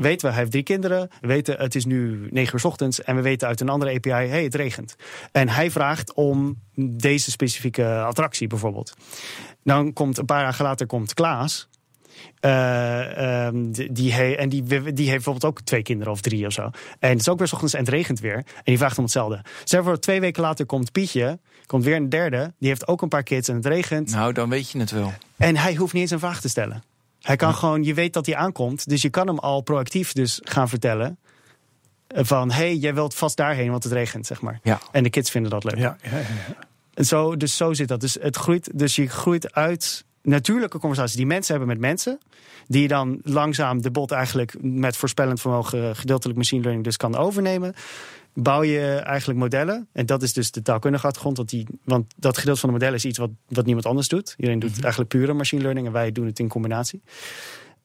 [0.00, 3.02] weten we, hij heeft drie kinderen, we weten het is nu negen uur 's ochtends
[3.02, 4.96] en we weten uit een andere API, hey, het regent.
[5.32, 8.94] En hij vraagt om deze specifieke attractie bijvoorbeeld.
[9.64, 11.68] Dan komt een paar dagen later komt Klaas.
[12.40, 14.94] Eh, ehm, die, he- en die, die heeft
[15.24, 16.70] bijvoorbeeld ook twee kinderen of drie of zo.
[16.98, 18.36] En het is ook weer 's ochtends en het regent weer.
[18.36, 19.44] En die vraagt om hetzelfde.
[19.64, 21.38] Zeg voor twee weken later komt Pietje.
[21.66, 22.52] Komt weer een derde.
[22.58, 24.10] Die heeft ook een paar kids en het regent.
[24.10, 25.12] Nou, dan weet je het wel.
[25.36, 26.82] En hij hoeft niet eens een vraag te stellen.
[27.22, 28.88] Hij kan gewoon, je weet dat hij aankomt.
[28.88, 31.18] Dus je kan hem al proactief dus gaan vertellen.
[32.06, 34.60] eh, Van, hey, jij wilt vast daarheen, want het regent, zeg maar.
[34.62, 34.80] Ja.
[34.92, 35.76] En de kids vinden dat leuk.
[35.78, 36.56] Ja, ja, ja, ja.
[36.94, 38.00] En zo, dus zo zit dat.
[38.00, 42.18] Dus, het groeit, dus je groeit uit natuurlijke conversaties die mensen hebben met mensen.
[42.66, 47.74] Die dan langzaam de bot eigenlijk met voorspellend vermogen, gedeeltelijk machine learning, dus kan overnemen.
[48.34, 49.88] bouw je eigenlijk modellen.
[49.92, 51.36] En dat is dus de taalkundige achtergrond.
[51.36, 54.34] Want, die, want dat gedeelte van de modellen is iets wat, wat niemand anders doet.
[54.36, 57.02] Iedereen doet eigenlijk pure machine learning en wij doen het in combinatie.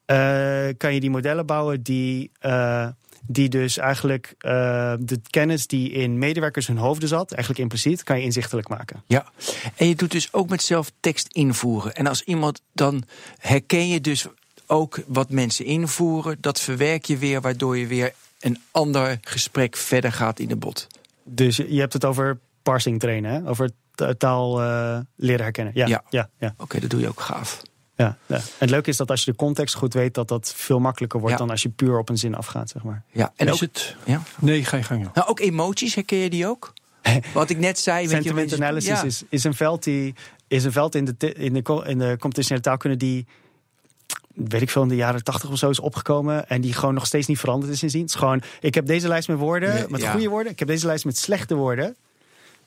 [0.06, 2.88] Eh, kan je die modellen bouwen die, eh,
[3.28, 8.18] die dus eigenlijk eh, de kennis die in medewerkers hun hoofden zat, eigenlijk impliciet, kan
[8.18, 9.04] je inzichtelijk maken.
[9.08, 9.26] Ja,
[9.76, 11.94] en je doet dus ook met zelf tekst invoeren.
[11.94, 13.04] En als iemand dan
[13.38, 14.26] herken je dus
[14.68, 20.12] ook wat mensen invoeren, dat verwerk je weer, waardoor je weer een ander gesprek verder
[20.12, 20.88] gaat in de bot.
[21.24, 23.50] Dus je hebt het over parsing trainen, hè?
[23.50, 25.74] over ta- taal eh, leren herkennen.
[25.76, 26.04] Ja, Ja.
[26.10, 26.30] ja.
[26.40, 27.62] ja, Oké, dat doe je ook gaaf.
[28.04, 28.36] Ja, ja.
[28.36, 31.20] En het leuke is dat als je de context goed weet, dat dat veel makkelijker
[31.20, 31.42] wordt Ja.
[31.42, 33.04] dan als je puur op een zin afgaat, zeg maar.
[33.12, 33.96] Ja, en is ook, het...
[34.04, 34.22] ja.
[34.40, 35.14] Nee, ga je gang, joh.
[35.14, 36.74] Nou, ook emoties, herken je die ook?
[37.34, 38.04] Wat ik net zei.
[38.04, 39.04] je, Sentiment analysis ja.
[39.04, 40.16] is, is een veld, die,
[40.48, 43.26] is een veld in, de, in, de, in de computationele taalkunde die,
[44.34, 46.48] weet ik veel, in de jaren tachtig of zo is opgekomen.
[46.48, 48.02] En die gewoon nog steeds niet veranderd is sindsdien.
[48.02, 50.12] Het is gewoon, ik heb deze lijst met woorden, met ja.
[50.12, 50.52] goede woorden.
[50.52, 51.96] Ik heb deze lijst met slechte woorden.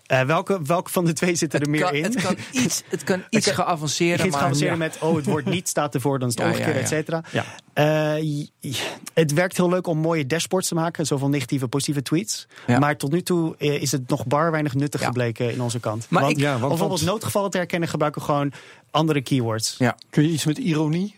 [0.06, 2.02] Eh, welke, welke van de twee zitten er Het meer kan, in?
[2.04, 5.44] het kan iets, het kan iets kan- geavanceerder, Iets maar geavanceerder met, oh, het woord
[5.44, 7.22] niet staat ervoor, dan is het Ja, omgekeerd, ja, et cetera.
[7.32, 7.44] Ja.
[7.72, 8.74] Eh,
[9.14, 12.46] het werkt heel leuk om mooie dashboards te maken, zoveel negatieve, positieve tweets.
[12.66, 12.78] Ja.
[12.78, 15.06] Maar tot nu toe eh, is het nog bar weinig nuttig Ja.
[15.06, 16.06] gebleken in onze kant.
[16.08, 18.52] Maar want, ik- ja, want- om bijvoorbeeld want- noodgevallen te herkennen gebruiken we gewoon
[18.90, 19.74] andere keywords.
[19.78, 19.96] Ja.
[20.10, 21.16] Kun je iets met ironie?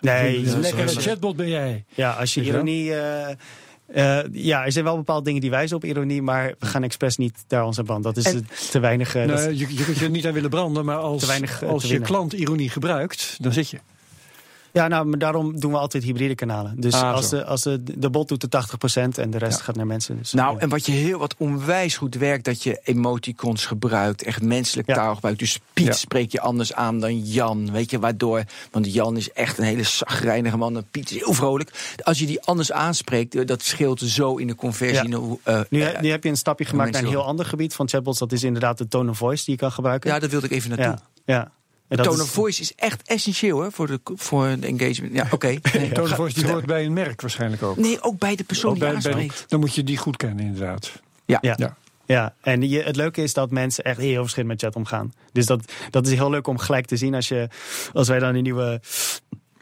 [0.00, 1.02] Nee, Ja, dat is lekker lekker.
[1.02, 1.84] chatbot ben jij.
[1.94, 2.94] Ja, als je ironie.
[2.94, 3.34] eh,
[3.92, 7.16] eh, ja, er zijn wel bepaalde dingen die wijzen op ironie, maar we gaan expres
[7.16, 8.04] niet daar ons aan band.
[8.04, 9.12] Dat is En- te weinig.
[9.12, 11.82] dat Nou, je, je kunt je niet aan willen branden, maar als, weinig, eh, als
[11.82, 12.08] je winnen.
[12.08, 13.78] klant ironie gebruikt, dan zit je.
[14.72, 16.80] Ja, nou, maar daarom doen we altijd hybride kanalen.
[16.80, 17.36] Dus Ah, als, zo.
[17.36, 18.62] de, als de, de bot doet de
[19.16, 20.16] 80% en de rest gaat naar mensen.
[20.18, 20.60] Dus, Nou, ja.
[20.60, 24.94] en wat je heel wat onwijs goed werkt, dat je emoticons gebruikt, echt menselijk Ja.
[24.94, 25.38] taal gebruikt.
[25.38, 29.58] Dus Piet spreek je anders aan dan Jan, weet je, waardoor, want Jan is echt
[29.58, 31.96] een hele zagrijnige man en Piet is heel vrolijk.
[32.02, 35.16] Als je die anders aanspreekt, eh, dat scheelt zo in de conversie.
[35.44, 37.88] Eh, nu, eh, nu heb je een stapje gemaakt naar een heel ander gebied van
[37.88, 38.18] chatbots.
[38.18, 40.10] Dat is inderdaad de tone of voice die je kan gebruiken.
[40.10, 40.98] ja, daar wilde ik even naartoe.
[41.24, 41.50] ja.
[41.92, 45.14] En dat Tone is- of voice is echt essentieel hè, voor, de, voor de engagement.
[45.14, 45.46] Ja, oké.
[45.72, 47.76] Nee, Tone of voice die hoort bij een merk waarschijnlijk ook.
[47.76, 49.44] Nee, ook bij de persoon Ook die bij- bij- aanspreekt.
[49.48, 50.92] dan moet je die goed kennen, inderdaad.
[51.24, 51.38] Ja.
[51.40, 51.54] Ja.
[51.58, 51.76] Ja.
[52.06, 55.12] Ja, en je, het leuke is dat mensen echt heel verschillend met chat omgaan.
[55.32, 57.48] Dus dat, dat is heel leuk om gelijk te zien als, je,
[57.92, 58.80] als wij dan een nieuwe,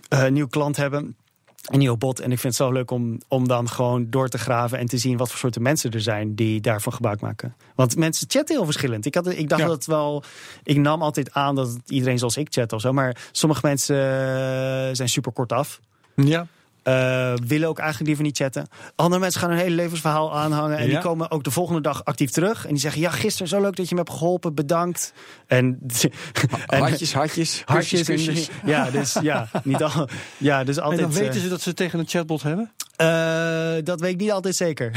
[0.09, 1.17] eh, nieuwe klant hebben.
[1.65, 2.21] Een nieuwe bot.
[2.21, 4.99] En ik vind het zo leuk om, om dan gewoon door te graven en te
[4.99, 7.55] zien wat voor soorten mensen er zijn die daarvan gebruik maken.
[7.75, 9.07] Want mensen chatten heel verschillend.
[9.07, 9.67] Ik, had, ik dacht Ja.
[9.67, 10.23] dat het wel.
[10.63, 12.93] Ik nam altijd aan dat iedereen zoals ik chat of zo.
[12.93, 15.81] Maar sommige mensen eh, zijn super kort af.
[16.15, 16.47] Ja.
[16.83, 18.67] Eh, willen ook eigenlijk liever niet chatten.
[18.97, 20.79] Andere mensen gaan hun hele levensverhaal aanhangen.
[20.79, 20.91] En Ja.
[20.91, 22.63] die komen ook de volgende dag actief terug.
[22.65, 25.13] En die zeggen: Ja, gisteren zo leuk dat je me hebt geholpen, bedankt.
[25.47, 25.79] En,
[26.67, 28.05] en Hartjes, hartjes, hartjes.
[28.05, 28.49] kusjes, en- kusjes.
[28.65, 31.01] ja, dus ja, niet al, ja, dus En altijd.
[31.01, 32.71] dan weten eh, ze dat ze tegen een chatbot hebben?
[32.97, 34.93] eh, dat weet ik niet altijd zeker.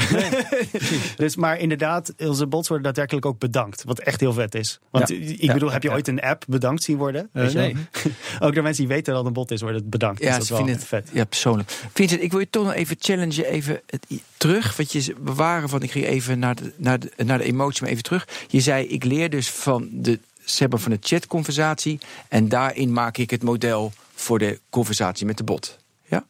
[1.16, 3.84] dus, maar inderdaad, onze bots worden daadwerkelijk ook bedankt.
[3.84, 4.78] Wat echt heel vet is.
[4.90, 5.14] Want Ja.
[5.16, 5.94] ik Ja, bedoel, ja, heb je ja.
[5.94, 7.28] ooit een app bedankt zien worden?
[7.32, 7.66] Weet je wel?
[7.66, 7.76] nee.
[8.48, 10.20] ook door mensen die weten dat het een bot is, worden het bedankt.
[10.22, 11.10] Ja, dus ze dat is wel vinden het vet.
[11.12, 11.73] Ja, persoonlijk.
[11.92, 14.06] Vincent, ik wil je toch nog even challengen, even het,
[14.36, 14.76] terug.
[14.76, 17.90] Want je bewaren van, ik ging even naar de, naar, de, naar de emotie, maar
[17.90, 18.28] even terug.
[18.48, 21.98] Je zei, ik leer dus van de, ze hebben van de chatconversatie.
[22.28, 25.78] En daarin maak ik het model voor de conversatie met de bot.
[26.06, 26.26] Ja?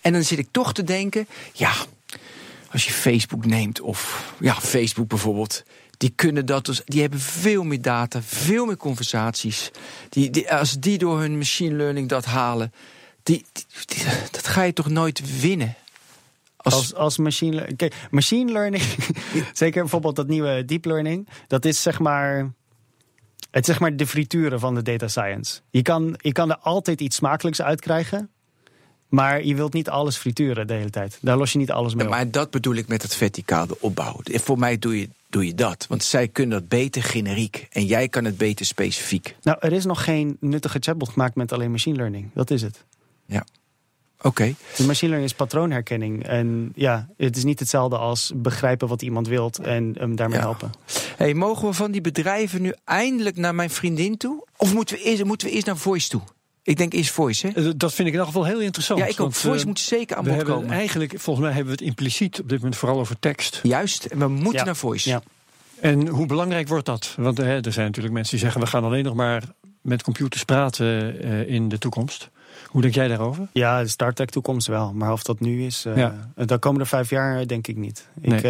[0.00, 1.72] En dan zit ik toch te denken, ja,
[2.70, 5.62] als je Facebook neemt, of ja, Facebook bijvoorbeeld.
[5.96, 9.70] Die kunnen dat dus, die hebben veel meer data, veel meer conversaties.
[10.08, 12.72] Die, die, als die door hun machine learning dat halen,
[13.26, 13.44] die,
[13.86, 15.74] die- dat ga je toch nooit winnen?
[16.56, 17.78] Als, Als, als machine learning.
[17.78, 18.82] Kijk, machine learning,
[19.52, 22.52] zeker bijvoorbeeld dat nieuwe deep learning, dat is zeg maar.
[23.50, 25.60] Het is zeg maar de frituren van de data science.
[25.70, 28.30] Je kan, je kan er altijd iets smakelijks uit krijgen.
[29.08, 31.18] Maar je wilt niet alles frituren de hele tijd.
[31.20, 34.24] Daar los je niet alles mee Ja, maar dat bedoel ik met het verticale opbouwen.
[34.24, 35.86] En Voor mij doe je, doe je dat.
[35.88, 37.66] Want zij kunnen dat beter generiek.
[37.70, 39.36] En jij kan het beter specifiek.
[39.42, 42.30] Nou, er is nog geen nuttige chatbot gemaakt met alleen machine learning.
[42.34, 42.84] Dat is het.
[44.20, 44.54] Oké.
[44.76, 46.24] De machine learning is patroonherkenning.
[46.26, 50.44] En ja, het is niet hetzelfde als begrijpen wat iemand wilt en hem daarmee Ja.
[50.44, 50.70] helpen.
[51.16, 54.44] Hey, mogen we van die bedrijven nu eindelijk naar mijn vriendin toe?
[54.56, 56.20] Of moeten we eerst, moeten we eerst naar Voice toe?
[56.62, 57.52] Ik denk eerst Voice, hè?
[57.66, 58.98] Eh, Dat vind ik in elk geval heel interessant.
[59.00, 59.32] Ja, ik ook.
[59.32, 60.70] Voice eh, moet zeker aan we bod hebben komen.
[60.76, 63.60] Eigenlijk, volgens mij hebben we het impliciet op dit moment vooral over tekst.
[63.62, 64.64] Juist, en we moeten Ja.
[64.64, 65.08] naar Voice.
[65.08, 65.22] Ja.
[65.80, 67.14] En hoe belangrijk wordt dat?
[67.16, 68.60] Want eh, er zijn natuurlijk mensen die zeggen...
[68.60, 69.42] we gaan alleen nog maar
[69.80, 72.30] met computers praten eh, in de toekomst.
[72.76, 73.48] Hoe denk jij daarover?
[73.52, 74.92] Ja, de Star Trek toekomst wel.
[74.92, 76.30] Maar of dat nu is, uh, Ja.
[76.34, 78.08] de komende vijf jaar eh, denk ik niet.
[78.20, 78.38] Nee.
[78.38, 78.44] Ik,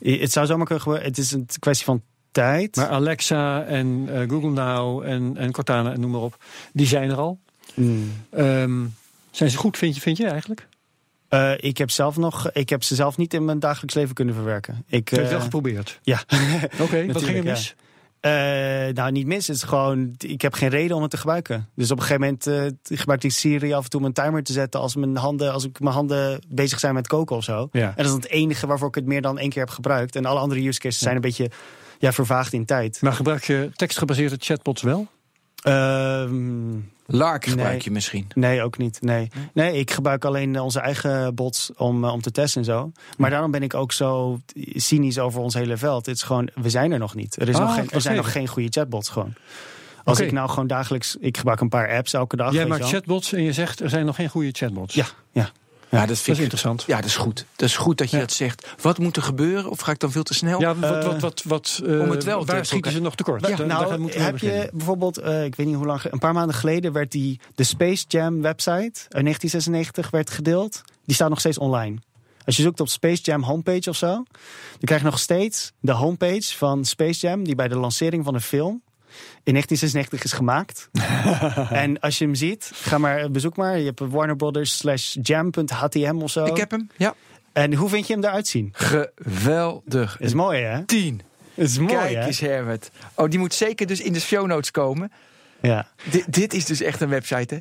[0.00, 1.08] eh, het zou zomaar kunnen gebeuren.
[1.08, 2.76] Het is een kwestie van tijd.
[2.76, 6.36] Maar Alexa en eh, Google Now en, en Cortana en noem maar op...
[6.72, 7.38] die zijn er al.
[7.74, 8.12] Hmm.
[8.30, 8.86] Ehm,
[9.30, 10.66] zijn ze goed, vind je, vind je eigenlijk?
[11.28, 14.34] Eh, ik, heb zelf nog, ik heb ze zelf niet in mijn dagelijks leven kunnen
[14.34, 14.84] verwerken.
[14.86, 16.00] Ik, Heb je het eh, wel geprobeerd?
[16.02, 16.22] ja.
[16.80, 17.72] Oké, wat ging er Natuurlijk, ja.
[18.20, 18.32] Eh,
[18.94, 19.46] nou, niet mis.
[19.46, 21.68] Het is gewoon, ik heb geen reden om het te gebruiken.
[21.74, 24.42] Dus op een gegeven moment eh, gebruik ik Siri af en toe om een timer
[24.42, 27.68] te zetten als, mijn handen, als ik mijn handen bezig zijn met koken of zo.
[27.72, 27.86] Ja.
[27.86, 30.16] En dat is het enige waarvoor ik het meer dan één keer heb gebruikt.
[30.16, 31.50] En alle andere use cases zijn een beetje
[31.98, 32.98] ja, vervaagd in tijd.
[33.00, 35.06] Maar gebruik je tekstgebaseerde chatbots wel?
[35.62, 37.80] Ehm, Lark gebruik Nee.
[37.84, 38.26] je misschien.
[38.34, 38.98] nee, ook niet.
[39.02, 39.28] Nee.
[39.52, 42.92] nee, ik gebruik alleen eh, onze eigen bots om, eh, om te testen en zo.
[43.16, 44.40] Maar daarom ben ik ook zo
[44.74, 46.06] cynisch over ons hele veld.
[46.06, 47.40] Het is gewoon, we zijn er nog niet.
[47.40, 49.34] Er, is Ah, nog geen, er zijn nog geen goede chatbots gewoon.
[50.04, 52.52] Als ik nou gewoon dagelijks, ik gebruik een paar apps elke dag.
[52.52, 54.94] Jij weet maakt je chatbots en je zegt er zijn nog geen goede chatbots.
[54.94, 55.50] Ja, ja.
[55.90, 56.84] Ja, dat dat vind is ik interessant.
[56.86, 57.44] Ja, dat is goed.
[57.56, 58.22] Dat is goed dat je Ja.
[58.22, 58.66] dat zegt.
[58.82, 59.70] Wat moet er gebeuren?
[59.70, 60.60] Of ga ik dan veel te snel?
[60.60, 63.00] Ja, wat, Eh, wat, wat, wat, eh, om het wel te waar schieten elkaar- ze
[63.00, 63.46] nog tekort?
[63.46, 64.60] Ja, nou, daar moeten we heb beginnen.
[64.62, 67.64] je bijvoorbeeld, eh, ik weet niet hoe lang, een paar maanden geleden werd die de
[67.64, 70.80] Space Jam website uit 1996 werd gedeeld.
[71.04, 71.96] Die staat nog steeds online.
[72.44, 74.24] Als je zoekt op Space Jam homepage of zo, dan
[74.80, 78.40] krijg je nog steeds de homepage van Space Jam, die bij de lancering van een
[78.40, 78.82] film
[79.42, 80.88] in 1996 is gemaakt.
[81.84, 83.78] en als je hem ziet, ga maar, bezoek maar.
[83.78, 86.44] Je hebt Warner Brothers slash jam.htm of zo.
[86.44, 86.90] Ik heb hem.
[86.96, 87.14] Ja.
[87.52, 88.72] En hoe vind je hem eruit zien?
[88.72, 90.20] Geweldig.
[90.20, 90.84] Is mooi, hè?
[90.84, 91.20] Tien.
[91.54, 92.26] Is mooi, Kijk hè?
[92.26, 92.90] eens, Herbert.
[93.14, 95.12] Oh, die moet zeker dus in de show notes komen.
[95.60, 95.88] Ja.
[96.10, 97.60] Dit, dit is dus echt een website, hè?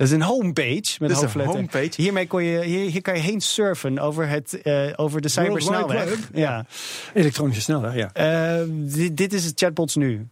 [0.00, 1.90] Dat is een homepage met Dat een homepage.
[1.96, 6.04] Hiermee kon je, hier, hier kan je heen surfen over, het, eh, over de cybersnelweg.
[6.04, 6.66] Wide Ja.
[7.14, 8.12] Elektronische snelweg, ja.
[8.12, 10.28] Eh, dit, dit is het chatbots nu.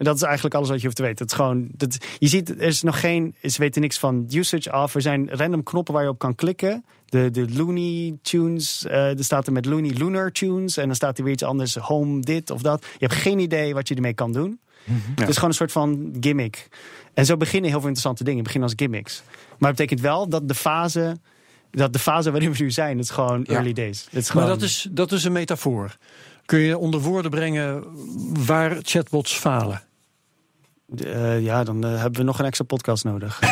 [0.00, 1.18] En dat is eigenlijk alles wat je hoeft te weten.
[1.22, 4.70] Het is gewoon, dat, je ziet, er is nog geen, ze weten niks van usage
[4.70, 4.94] af.
[4.94, 6.84] Er zijn random knoppen waar je op kan klikken.
[7.06, 10.76] De, de Looney Tunes, eh er staat er met Looney Lunar Tunes.
[10.76, 12.82] En dan staat er weer iets anders, home dit of dat.
[12.98, 14.60] Je hebt geen idee wat je ermee kan doen.
[15.14, 16.68] Het is gewoon een soort van gimmick.
[17.14, 18.42] En zo beginnen heel veel interessante dingen.
[18.42, 19.22] Beginnen als gimmicks.
[19.58, 21.16] Maar het betekent wel dat de fase,
[21.70, 23.54] dat de fase waarin we nu zijn, het is gewoon Ja.
[23.54, 24.08] early days.
[24.10, 25.96] Is Maar dat is, dat is een metafoor.
[26.44, 27.84] Kun je onder woorden brengen
[28.46, 29.82] waar chatbots falen?
[30.96, 33.38] Eh, ja, dan eh, hebben we nog een extra podcast nodig.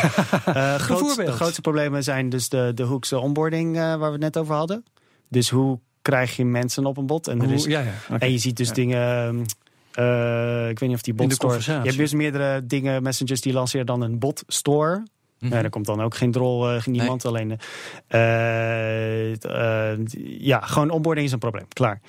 [0.44, 4.20] Eh, groot- de grootste problemen zijn dus de, de hoekse onboarding eh, waar we het
[4.20, 4.84] net over hadden.
[5.28, 7.28] Dus hoe krijg je mensen op een bot?
[7.28, 8.18] En, er is, ja, ja.
[8.18, 8.74] en je ziet dus Ja.
[8.74, 9.44] dingen...
[9.92, 11.58] eh, ik weet niet of die bot store...
[11.64, 15.02] Je hebt dus meerdere dingen, messengers die lanceren dan een bot store.
[15.38, 15.52] Mhm.
[15.54, 17.24] Ja, daar komt dan ook geen drol, eh, niemand.
[17.24, 17.58] Alleen,
[18.08, 19.98] eh, eh, eh,
[20.38, 21.66] ja, gewoon onboarding is een probleem.
[21.68, 22.00] Klaar.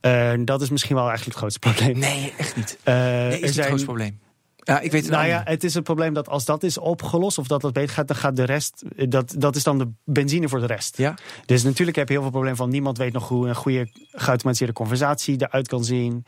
[0.00, 1.98] Eh, dat is misschien wel eigenlijk het grootste probleem.
[1.98, 2.78] Nee, echt niet.
[2.82, 4.18] Eh, Nee, er is het zijn- grootste probleem.
[4.66, 7.38] Ja, ik weet het nou ja, het is een probleem dat als dat is opgelost
[7.38, 8.82] of dat dat beter gaat, dan gaat de rest.
[9.08, 10.96] Dat, dat is dan de benzine voor de rest.
[10.96, 11.14] Ja?
[11.44, 14.72] Dus natuurlijk heb je heel veel problemen van niemand weet nog hoe een goede geautomatiseerde
[14.72, 16.24] conversatie eruit kan zien.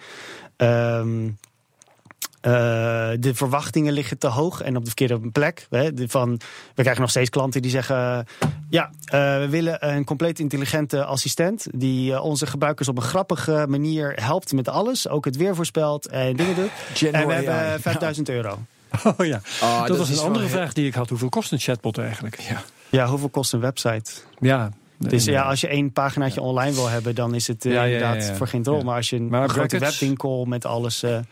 [0.57, 1.33] Ehm, eh,
[3.21, 5.67] de verwachtingen liggen te hoog en op de verkeerde plek.
[5.71, 5.91] Hè.
[6.07, 6.41] Van,
[6.75, 8.27] we krijgen nog steeds klanten die zeggen:
[8.71, 11.67] Ja, eh, we willen een compleet intelligente assistent.
[11.75, 15.09] die eh, onze gebruikers op een grappige manier helpt met alles.
[15.09, 16.71] Ook het weer voorspelt en dingen doet.
[16.95, 17.79] General en we hebben AI.
[17.81, 18.59] 5000 euro.
[19.19, 21.09] Oh ja, Ah, dat, was is een andere vraag die ik had.
[21.09, 22.41] Hoeveel kost een chatbot eigenlijk?
[22.41, 22.63] Ja.
[22.89, 24.11] Ja, hoeveel kost een website?
[24.39, 27.73] Ja, Dus ja, eh, als je één paginaatje online wil hebben, dan is het eh,
[27.73, 28.35] Ja, ja, ja, inderdaad ja.
[28.35, 28.79] voor geen drol.
[28.79, 28.85] Ja.
[28.85, 31.03] Maar als je een Maar grote webwinkel met alles.
[31.03, 31.23] eh eh,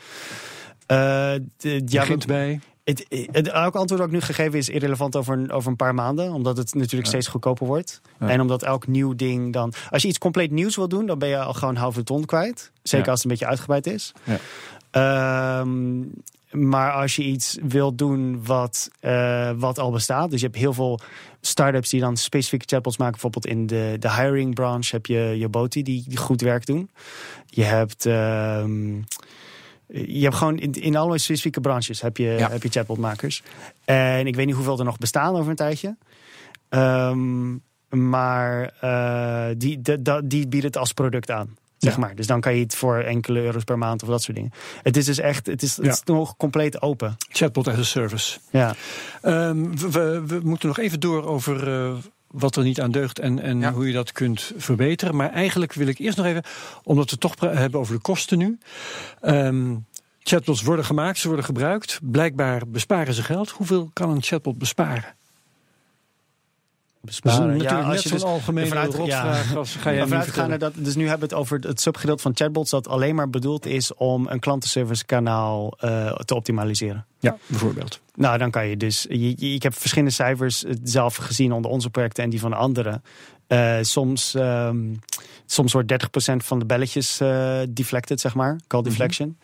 [0.86, 2.60] ja, begint bij.
[2.84, 5.94] het, het, elk antwoord dat ik nu gegeven is irrelevant over een, over een paar
[5.94, 6.32] maanden.
[6.32, 8.00] Omdat het natuurlijk steeds goedkoper wordt.
[8.20, 8.28] Ja.
[8.28, 9.72] En omdat elk nieuw ding dan...
[9.90, 12.70] Als je iets compleet nieuws wil doen, dan ben je al gewoon halve ton kwijt.
[12.82, 13.10] Zeker Ja.
[13.12, 14.12] als het een beetje uitgebreid is.
[14.24, 14.38] Ja.
[14.90, 15.98] Ehm,
[16.50, 20.30] maar als je iets wilt doen wat, eh, wat al bestaat.
[20.30, 21.00] Dus je hebt heel veel
[21.40, 23.20] start-ups die dan specifieke chatbots maken.
[23.20, 26.90] Bijvoorbeeld in de, de hiring branche heb je Yaboti die, die goed werk doen.
[27.46, 28.06] Je hebt...
[28.06, 29.00] ehm,
[29.88, 32.50] je hebt gewoon in, in allerlei specifieke branches heb je, Ja.
[32.50, 33.42] heb je chatbotmakers.
[33.84, 35.96] En ik weet niet hoeveel er nog bestaan over een tijdje.
[36.68, 37.54] Ehm,
[37.88, 41.56] maar eh, die, de, die bieden het als product aan.
[41.78, 41.98] Zeg Ja.
[42.00, 42.14] maar.
[42.14, 44.52] Dus dan kan je het voor enkele euro's per maand of dat soort dingen.
[44.82, 45.90] Het is dus echt, het is, het Ja.
[45.92, 47.16] is nog compleet open.
[47.28, 48.38] Chatbot as a service.
[48.50, 48.74] Ja.
[49.22, 51.94] Ehm, we, we, we moeten nog even door over eh,
[52.30, 53.72] wat er niet aan deugt en, en Ja.
[53.72, 55.16] hoe je dat kunt verbeteren.
[55.16, 56.42] Maar eigenlijk wil ik eerst nog even,
[56.82, 58.58] omdat we het toch hebben over de kosten nu.
[59.20, 59.76] Ehm,
[60.22, 61.98] chatbots worden gemaakt, ze worden gebruikt.
[62.02, 63.50] Blijkbaar besparen ze geld.
[63.50, 65.14] Hoeveel kan een chatbot besparen?
[67.06, 67.40] Besparen.
[67.46, 69.90] natuurlijk Ja, als net je zo'n dus algemene ervan uit- rotvraag als ga
[70.22, 70.58] vertellen.
[70.58, 73.66] dat, dus nu hebben we het over het subgedeelte van chatbots dat alleen maar bedoeld
[73.66, 77.06] is om een klantenservice kanaal eh, te optimaliseren.
[77.18, 78.00] Ja, bijvoorbeeld.
[78.14, 79.06] Nou, dan kan je dus.
[79.08, 82.52] Je, je- ik heb verschillende cijfers eh, zelf gezien onder onze projecten en die van
[82.52, 83.02] anderen.
[83.46, 84.94] Eh, soms, ehm,
[85.46, 88.60] soms wordt 30% van de belletjes eh, deflected, zeg maar.
[88.66, 89.38] Call deflection.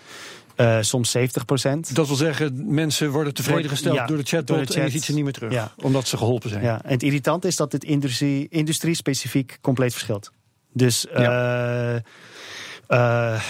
[0.57, 1.94] Eh, soms 70 procent.
[1.94, 4.82] Dat wil zeggen, mensen worden tevreden gesteld ja, door de chatbot door de en je
[4.82, 4.92] chat.
[4.92, 5.53] ziet ze niet meer terug.
[5.53, 5.72] Ja.
[5.76, 6.62] Omdat ze geholpen zijn.
[6.62, 10.32] Ja, en het irritant is dat het industrie, industrie-specifiek compleet verschilt.
[10.72, 13.40] Dus eh, eh,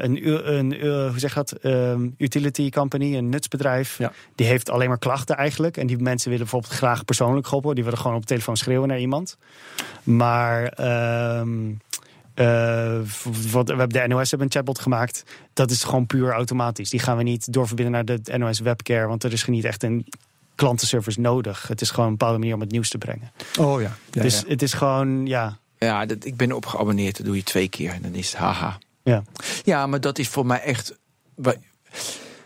[0.00, 1.52] een, hoe zeg dat?
[1.52, 4.12] Ehm, utility company, een nutsbedrijf, Ja.
[4.34, 5.76] die heeft alleen maar klachten eigenlijk.
[5.76, 7.74] En die mensen willen bijvoorbeeld graag persoonlijk geholpen.
[7.74, 9.36] Die willen gewoon op de telefoon schreeuwen naar iemand.
[10.02, 11.72] Maar ehm,
[12.34, 13.00] eh,
[13.50, 15.22] wat, we hebben de NOS hebben een chatbot gemaakt.
[15.52, 16.90] Dat is gewoon puur automatisch.
[16.90, 19.06] Die gaan we niet doorverbinden naar de NOS Webcare.
[19.06, 20.06] Want er is niet echt een
[20.54, 21.68] klantenservice nodig.
[21.68, 23.32] Het is gewoon een bepaalde manier om het nieuws te brengen.
[23.58, 23.96] Oh ja.
[24.10, 24.48] ja, dus ja.
[24.48, 25.58] het is gewoon, ja.
[25.78, 27.16] Ja, dat, ik ben erop geabonneerd.
[27.16, 27.92] Dat doe je twee keer.
[27.92, 28.78] En dan is het haha.
[29.02, 29.22] ja.
[29.64, 30.98] Ja, maar dat is voor mij echt.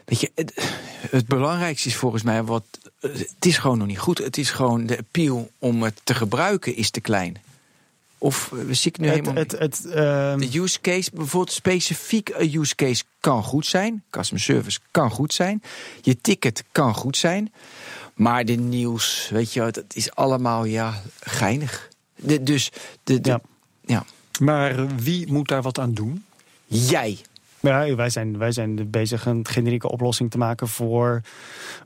[0.04, 0.76] Weet je, het,
[1.10, 2.64] het belangrijkste is volgens mij wat.
[3.00, 4.18] Het is gewoon nog niet goed.
[4.18, 7.36] Het is gewoon de appeal om het te gebruiken is te klein.
[8.24, 9.34] Of eh, zie ik nu Het, helemaal.
[9.34, 14.04] het, het, ehm, de use case, bijvoorbeeld specifiek een use case kan goed zijn.
[14.10, 15.62] Customer service kan goed zijn.
[16.00, 17.52] Je ticket kan goed zijn.
[18.14, 21.88] Maar de nieuws, weet je, dat is allemaal ja, geinig.
[22.16, 22.72] De, dus
[23.02, 23.40] de, de, Ja.
[23.84, 24.04] ja.
[24.40, 26.24] Maar wie moet daar wat aan doen?
[26.66, 27.18] jij.
[27.60, 31.20] ja, wij, zijn, wij zijn bezig een generieke oplossing te maken voor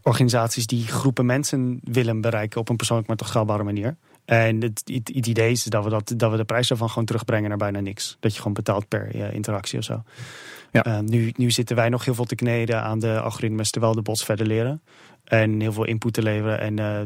[0.03, 3.97] organisaties die groepen mensen willen bereiken op een persoonlijk maar toch schaalbare manier.
[4.29, 7.05] En het, het, het idee is dat we, dat, dat we de prijs daarvan gewoon
[7.05, 8.17] terugbrengen naar bijna niks.
[8.21, 10.03] Dat je gewoon betaalt per eh, interactie of zo.
[10.73, 10.83] Ja.
[10.83, 14.03] Eh, nu, nu zitten wij nog heel veel te kneden aan de algoritmes terwijl de
[14.03, 14.83] bots verder leren.
[15.25, 16.61] En heel veel input te leveren.
[16.61, 17.01] En, eh,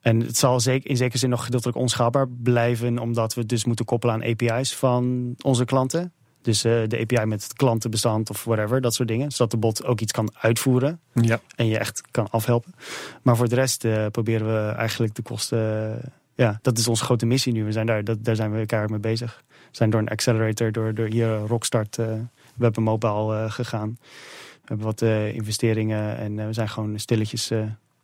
[0.00, 3.64] en het zal zeker, in zekere zin nog gedeeltelijk onschaalbaar blijven, omdat we het dus
[3.64, 6.12] moeten koppelen aan API's van onze klanten.
[6.42, 9.30] Dus de API met het klantenbestand of whatever, dat soort dingen.
[9.30, 11.40] Zodat de bot ook iets kan uitvoeren Ja.
[11.56, 12.74] en je echt kan afhelpen.
[13.22, 16.00] Maar voor de rest proberen we eigenlijk de kosten.
[16.38, 17.64] Ja, dat is onze grote missie nu.
[17.64, 19.42] We zijn daar, dat, daar zijn we elkaar mee bezig.
[19.48, 22.12] We zijn door een accelerator, door, door hier Rockstart, eh
[22.54, 23.98] Web en Mobile eh, gegaan.
[24.00, 27.50] We hebben wat eh, investeringen en we zijn gewoon stilletjes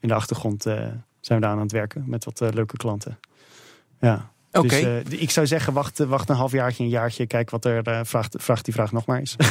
[0.01, 3.19] in de achtergrond zijn we daar aan het werken met wat leuke klanten.
[4.01, 4.31] Ja.
[4.53, 5.03] Oké.
[5.09, 7.27] Dus ik zou zeggen, wacht, wacht een halfjaartje, een jaartje.
[7.27, 9.37] Kijk wat er, vraagt, vraagt die vraag nog maar eens.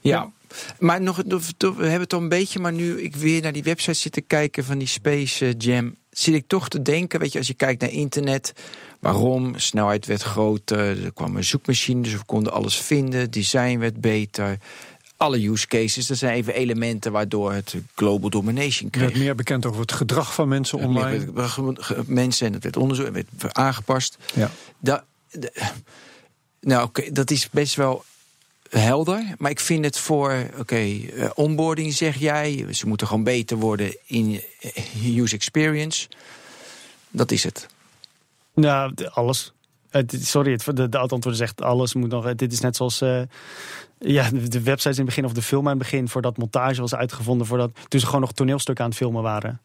[0.00, 0.32] Ja.
[0.78, 3.92] Maar nog, we hebben het al een beetje, maar nu ik weer naar die website
[3.98, 7.38] zit te kijken van die Space eh, Jam, zit ik toch te denken, weet je,
[7.38, 8.52] als je kijkt naar internet,
[9.00, 9.58] waarom?
[9.58, 14.58] Snelheid werd groter, er kwam een zoekmachine, dus we konden alles vinden, design werd beter.
[15.16, 19.04] Alle use cases, dat zijn even elementen waardoor het global domination Je kreeg.
[19.08, 21.26] werd meer bekend over het gedrag van mensen online.
[22.06, 24.16] mensen en het werd onderzocht en werd aangepast.
[24.34, 24.50] Ja.
[24.78, 25.52] Da, de-
[26.60, 28.04] nou, oké, dat is best wel
[28.70, 29.34] helder.
[29.38, 32.66] Maar ik vind het voor, oké, eh, onboarding zeg jij.
[32.70, 36.08] Ze moeten gewoon beter worden in eh, user experience.
[37.10, 37.66] Dat is het.
[38.54, 39.52] Nou, alles.
[39.90, 41.94] Het, sorry, het, de, de antwoord is echt alles.
[41.94, 43.20] Moet nog, dit is net zoals eh,
[43.98, 46.08] ja, de, websites in het begin of de film aan het begin.
[46.08, 47.46] Voordat montage was uitgevonden.
[47.46, 49.60] Voordat, toen ze gewoon nog toneelstukken aan het filmen waren.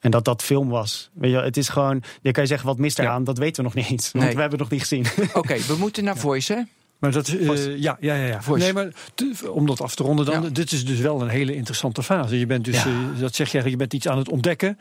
[0.00, 1.10] En dat dat film was.
[1.12, 2.02] Weet je, het is gewoon.
[2.22, 3.24] Je kan je zeggen, wat mist eraan?
[3.24, 4.12] Dat weten we nog niet eens.
[4.12, 4.34] Want Nee.
[4.34, 5.30] we hebben het nog niet gezien.
[5.34, 6.60] Oké, we moeten naar voice, hè?
[6.98, 8.40] Maar dat, eh, ja, ja, ja.
[8.54, 10.48] Nee, maar te- om dat af te ronden dan, Ja.
[10.48, 12.38] dit is dus wel een hele interessante fase.
[12.38, 12.86] Je bent dus, Ja.
[12.90, 14.78] eh, dat zeg je, je bent iets aan het ontdekken.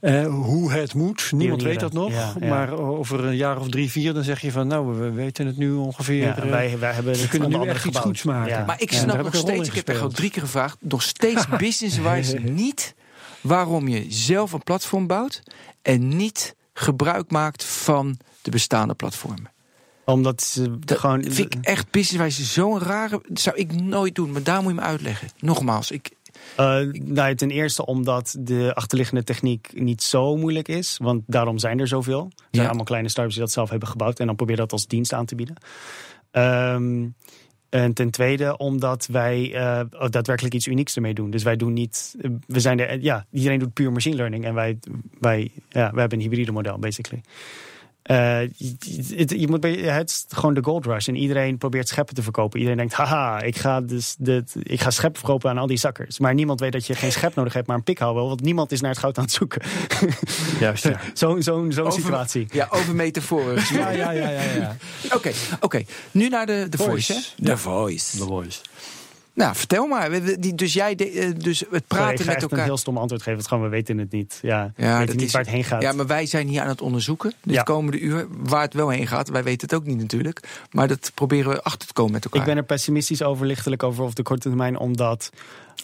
[0.00, 1.32] eh, hoe het moet.
[1.34, 2.10] Niemand weet dat nog.
[2.12, 2.48] Ja, ja.
[2.48, 5.56] Maar over een jaar of drie, vier, dan zeg je van, nou, we weten het
[5.56, 6.16] nu ongeveer.
[6.26, 8.50] Ja, wij, wij hebben we het kunnen nu echt iets goeds maken.
[8.52, 8.64] Ja.
[8.64, 11.46] Maar ik snap nog ik steeds, ik heb echt al drie keer gevraagd, nog steeds
[11.58, 12.94] business-wise niet
[13.40, 15.42] waarom je zelf een platform bouwt
[15.82, 19.50] en niet gebruik maakt van de bestaande platformen.
[20.06, 21.22] Omdat ze Dat gewoon.
[21.22, 23.20] vind ik echt businesswijze zo'n rare.
[23.28, 25.28] Dat zou ik nooit doen, maar daar moet je me uitleggen.
[25.40, 26.10] Nogmaals, ik.
[26.56, 30.96] Eh, nou, ten eerste omdat de achterliggende techniek niet zo moeilijk is.
[31.02, 32.22] Want daarom zijn er zoveel.
[32.24, 32.66] Er zijn Ja.
[32.66, 34.20] allemaal kleine startups die dat zelf hebben gebouwd.
[34.20, 35.56] En dan probeer dat als dienst aan te bieden.
[36.30, 37.06] Ehm,
[37.68, 39.80] en ten tweede omdat wij eh,
[40.10, 41.30] daadwerkelijk iets unieks ermee doen.
[41.30, 42.14] Dus wij doen niet...
[42.20, 44.44] eh, We zijn er, ja, iedereen doet puur machine learning.
[44.44, 44.78] En wij,
[45.20, 47.22] wij, ja, wij hebben een hybride model, basically.
[48.06, 48.76] Eh, je,
[49.16, 51.08] het, je moet bij, het is gewoon de gold rush.
[51.08, 52.58] En iedereen probeert scheppen te verkopen.
[52.58, 56.18] Iedereen denkt, haha, ik ga, dus dit, ik ga scheppen verkopen aan al die zakkers.
[56.18, 58.28] Maar niemand weet dat je geen schep nodig hebt, maar een pikhouw wel.
[58.28, 59.62] Want niemand is naar het goud aan het zoeken.
[60.60, 61.00] Juist, ja.
[61.14, 62.46] Zo'n zo'n zo'n Over- situatie.
[62.50, 63.62] Ja, over metaforen.
[63.76, 64.76] Ja, ja, ja, ja, ja.
[65.14, 65.30] Oké,
[65.60, 65.82] oké.
[66.10, 67.20] Nu naar de, de voice.
[67.36, 68.16] De voice.
[68.18, 68.58] The Voice.
[69.36, 70.10] Nou, vertel maar.
[70.54, 72.64] Dus jij, de- eh, dus het ik praten ga met echt een elkaar.
[72.64, 73.32] heel stom antwoord geven.
[73.34, 74.38] Het is gewoon, we weten het niet.
[74.42, 75.82] Ja, Ja, dat niet is- waar het heen gaat.
[75.82, 77.32] Ja, maar wij zijn hier aan het onderzoeken.
[77.42, 77.62] Dit Ja.
[77.62, 78.26] komende uur.
[78.30, 79.28] Waar het wel heen gaat.
[79.28, 80.64] Wij weten het ook niet natuurlijk.
[80.70, 82.40] Maar dat proberen we achter te komen met elkaar.
[82.40, 85.30] ik ben er pessimistisch over, lichtelijk over op de korte termijn, omdat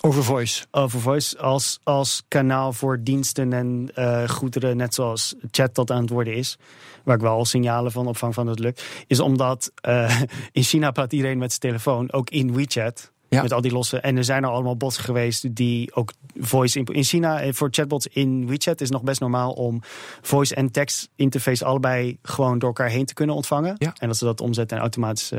[0.00, 0.64] Over voice.
[0.70, 6.00] over voice als, als kanaal voor diensten en eh, goederen, net zoals chat dat aan
[6.00, 6.58] het worden is,
[7.04, 10.20] waar ik wel al signalen van opvang van dat het lukt, is omdat eh,
[10.52, 13.10] in China praat iedereen met zijn telefoon, ook in WeChat.
[13.32, 13.42] Ja.
[13.42, 13.98] Met al die losse.
[14.00, 16.78] En er zijn er allemaal bots geweest die ook voice.
[16.78, 19.82] in- In China, eh, voor chatbots in WeChat, is het nog best normaal om
[20.22, 23.74] voice en text interface allebei gewoon door elkaar heen te kunnen ontvangen.
[23.78, 23.92] Ja.
[23.98, 25.32] En dat ze dat omzetten en automatisch.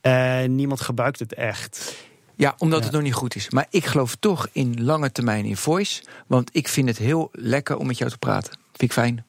[0.00, 1.96] eh, niemand gebruikt het echt.
[2.34, 2.84] Ja, omdat Ja.
[2.84, 3.50] het nog niet goed is.
[3.50, 6.02] Maar ik geloof toch in lange termijn in voice.
[6.26, 8.50] Want ik vind het heel lekker om met jou te praten.
[8.52, 9.24] Vind ik fijn.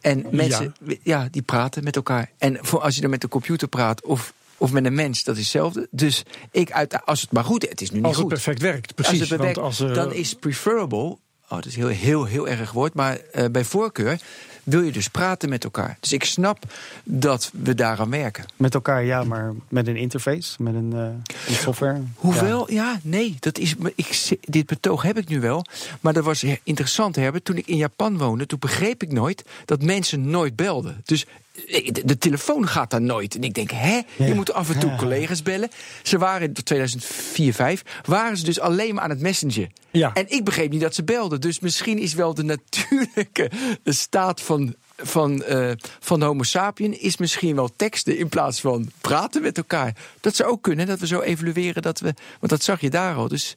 [0.00, 1.28] En mensen, ja.
[1.30, 2.30] die praten met elkaar.
[2.38, 5.34] En voor als je dan met de computer praat of, of met een mens, dat
[5.36, 5.88] is hetzelfde.
[5.90, 8.32] Dus ik uit, als het maar goed, het is nu niet Als het goed.
[8.32, 9.28] perfect werkt, Als precies.
[9.28, 12.72] het bewerkt, want als, eh, dan is preferable, oh, dat is heel, heel, heel erg
[12.72, 14.20] woord, maar eh, bij voorkeur
[14.62, 15.96] wil je dus praten met elkaar.
[16.00, 16.64] Dus ik snap
[17.04, 18.44] dat we daaraan werken.
[18.56, 21.00] Met elkaar, ja, maar met een interface, met een, eh,
[21.48, 22.02] een software.
[22.14, 25.64] Hoewel, ja, nee, dat is, ik, dit betoog heb ik nu wel.
[26.00, 27.44] Maar dat was interessant, Herbert.
[27.44, 31.00] Toen ik in Japan woonde, toen begreep ik nooit dat mensen nooit belden.
[31.04, 31.26] Dus
[31.66, 33.34] de, de telefoon gaat daar nooit.
[33.34, 35.70] En ik denk, hè, je moet af en toe collega's bellen.
[36.02, 39.68] Ze waren in 2004, 5 waren ze dus alleen maar aan het messenger.
[39.90, 40.10] Ja.
[40.14, 41.40] En ik begreep niet dat ze belden.
[41.40, 43.50] Dus misschien is wel de natuurlijke
[43.84, 47.00] staat van, van, eh, van de homo sapien...
[47.00, 49.96] is misschien wel teksten in plaats van praten met elkaar.
[50.20, 52.14] Dat zou ook kunnen, dat we zo evalueren dat we...
[52.40, 53.56] Want dat zag je daar al, dus...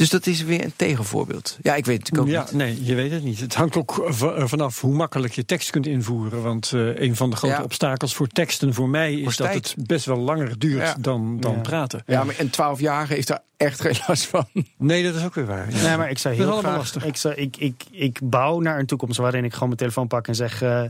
[0.00, 1.58] Dus dat is weer een tegenvoorbeeld.
[1.62, 2.52] Ja, ik weet het ook ja, niet.
[2.52, 3.40] nee, je weet het niet.
[3.40, 6.42] Het hangt ook eh, vanaf hoe makkelijk je tekst kunt invoeren.
[6.42, 7.62] Want eh, een van de grote Ja.
[7.62, 9.74] obstakels voor teksten voor mij is dat tijd.
[9.76, 10.96] het best wel langer duurt Ja.
[11.00, 11.58] dan, dan Ja.
[11.60, 12.02] praten.
[12.06, 14.46] Ja, maar een twaalfjarige heeft daar echt geen last van.
[14.78, 15.70] Nee, dat is ook weer waar.
[15.74, 15.82] ja.
[15.82, 16.76] Nee, maar ik zou heel graag...
[16.76, 17.04] lastig.
[17.04, 20.26] Ik, zou, ik, ik, ik bouw naar een toekomst waarin ik gewoon mijn telefoon pak
[20.28, 20.62] en zeg...
[20.62, 20.82] eh,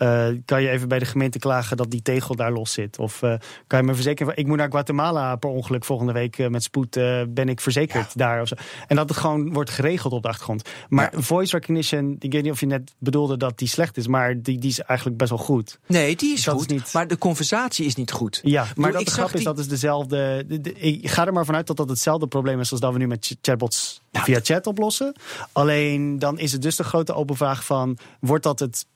[0.00, 2.98] eh, kan je even bij de gemeente klagen dat die tegel daar los zit?
[2.98, 3.34] Of eh,
[3.66, 4.36] kan je me verzekeren...
[4.36, 6.90] Ik moet naar Guatemala per ongeluk volgende week eh, met spoed...
[7.28, 8.54] ben ik verzekerd daar of zo.
[8.86, 10.68] En dat het gewoon wordt geregeld op de achtergrond.
[10.88, 14.06] Maar voice recognition, ik weet niet of je net bedoelde dat die slecht is...
[14.06, 15.78] maar die, die is eigenlijk best wel goed.
[15.86, 16.70] Nee, die is Dat is goed.
[16.70, 18.40] niet- Maar de conversatie is niet goed.
[18.42, 20.44] Ja, maar Doe, dat ik de grap is, dat is dezelfde.
[20.48, 22.98] de- de- ik ga er maar vanuit dat dat hetzelfde probleem is als dat we
[22.98, 25.14] nu met ch- chatbots via chat oplossen.
[25.52, 28.86] Alleen dan is het dus de grote open vraag van: wordt dat het,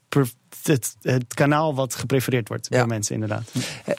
[0.63, 2.77] het, het kanaal wat geprefereerd wordt Ja.
[2.77, 3.51] door mensen, inderdaad?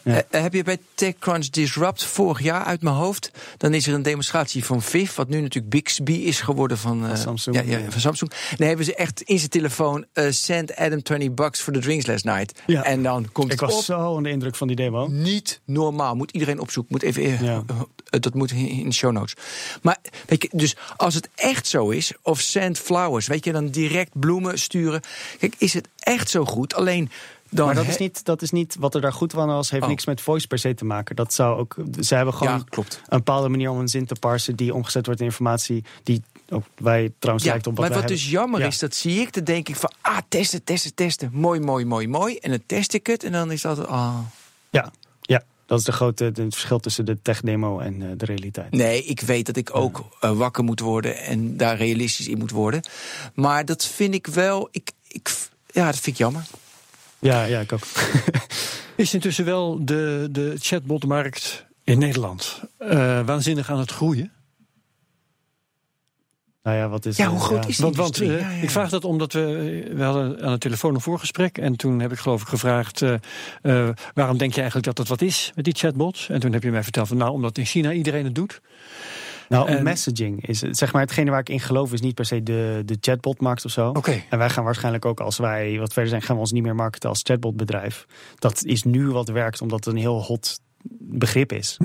[0.05, 3.31] Eh, eh, heb je bij TechCrunch Disrupt vorig jaar uit mijn hoofd?
[3.57, 7.09] Dan is er een demonstratie van Viv, wat nu natuurlijk Bixby is geworden van, eh,
[7.09, 8.31] Van Samsung, Ja, van Samsung.
[8.57, 12.07] Dan hebben ze echt in zijn telefoon: eh, send Adam 20 bucks for the drinks
[12.07, 12.63] last night.
[12.67, 12.83] Ja.
[12.83, 13.85] En dan komt Ik het was op.
[13.85, 15.07] zo onder de indruk van die demo.
[15.09, 16.15] Niet normaal.
[16.15, 16.93] Moet iedereen opzoeken.
[16.93, 17.63] Moet even, eh, Ja.
[17.67, 19.35] eh, dat moet in in de show notes.
[19.83, 19.97] Maar
[20.27, 24.11] weet je, dus als het echt zo is, of send flowers, weet je, dan direct
[24.21, 25.01] bloemen sturen.
[25.39, 26.75] Kijk, is het echt zo goed?
[26.75, 27.11] Alleen
[27.51, 27.67] dan.
[27.67, 29.89] Maar dat is, niet, dat is niet wat er daar goed van was, heeft Oh.
[29.89, 31.17] niks met voice per se te maken.
[31.17, 31.77] Dat zou ook.
[32.01, 33.01] Ze hebben gewoon Ja, klopt.
[33.09, 36.65] een bepaalde manier om een zin te parsen die omgezet wordt in informatie die ook
[36.77, 38.17] wij trouwens Ja, lijkt op wat maar wat hebben.
[38.17, 38.67] dus jammer Ja.
[38.67, 41.31] is, dat zie ik, dan denk ik van, ah, testen, testen, testen.
[41.33, 42.37] Mooi, mooi, mooi, mooi.
[42.37, 44.19] En dan test ik het en dan is dat, ah.
[44.71, 48.71] Ja, ja, dat is de grote het verschil tussen de tech-demo en eh, de realiteit.
[48.73, 52.51] Nee, ik weet dat ik ook eh, wakker moet worden en daar realistisch in moet
[52.51, 52.83] worden.
[53.35, 55.37] Maar dat vind ik wel, ik, ik,
[55.77, 56.47] ja, dat vind ik jammer.
[57.19, 57.83] Ja, ja, ik ook.
[58.97, 64.33] Is intussen wel de, de chatbotmarkt in Nederland eh, waanzinnig aan het groeien?
[66.67, 67.17] nou ja, wat is.
[67.17, 69.43] Ja, hoe groot is die Want, eh, Ja, ja, ik vraag dat omdat we,
[69.95, 71.59] we hadden aan de telefoon een voorgesprek.
[71.59, 73.15] En toen heb ik geloof ik gevraagd, eh,
[73.63, 76.29] eh, waarom denk je eigenlijk dat het wat is met die chatbots?
[76.29, 78.61] En toen heb je mij verteld van nou, omdat in China iedereen het doet.
[79.49, 82.25] Nou, En- messaging is het- zeg maar hetgene waar ik in geloof is niet per
[82.25, 83.91] se de, de chatbotmarkt of zo.
[84.31, 86.75] En wij gaan waarschijnlijk ook als wij wat verder zijn, gaan we ons niet meer
[86.75, 88.07] marketen als chatbotbedrijf.
[88.39, 90.61] Dat is nu wat werkt, omdat het een heel hot
[91.01, 91.77] begrip is.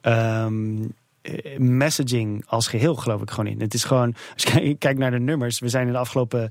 [0.00, 0.76] Ehm,
[1.22, 3.60] eh, messaging als geheel geloof ik gewoon in.
[3.60, 6.50] Het is gewoon, als je kijkt- kijkt naar de nummers, we zijn in de afgelopen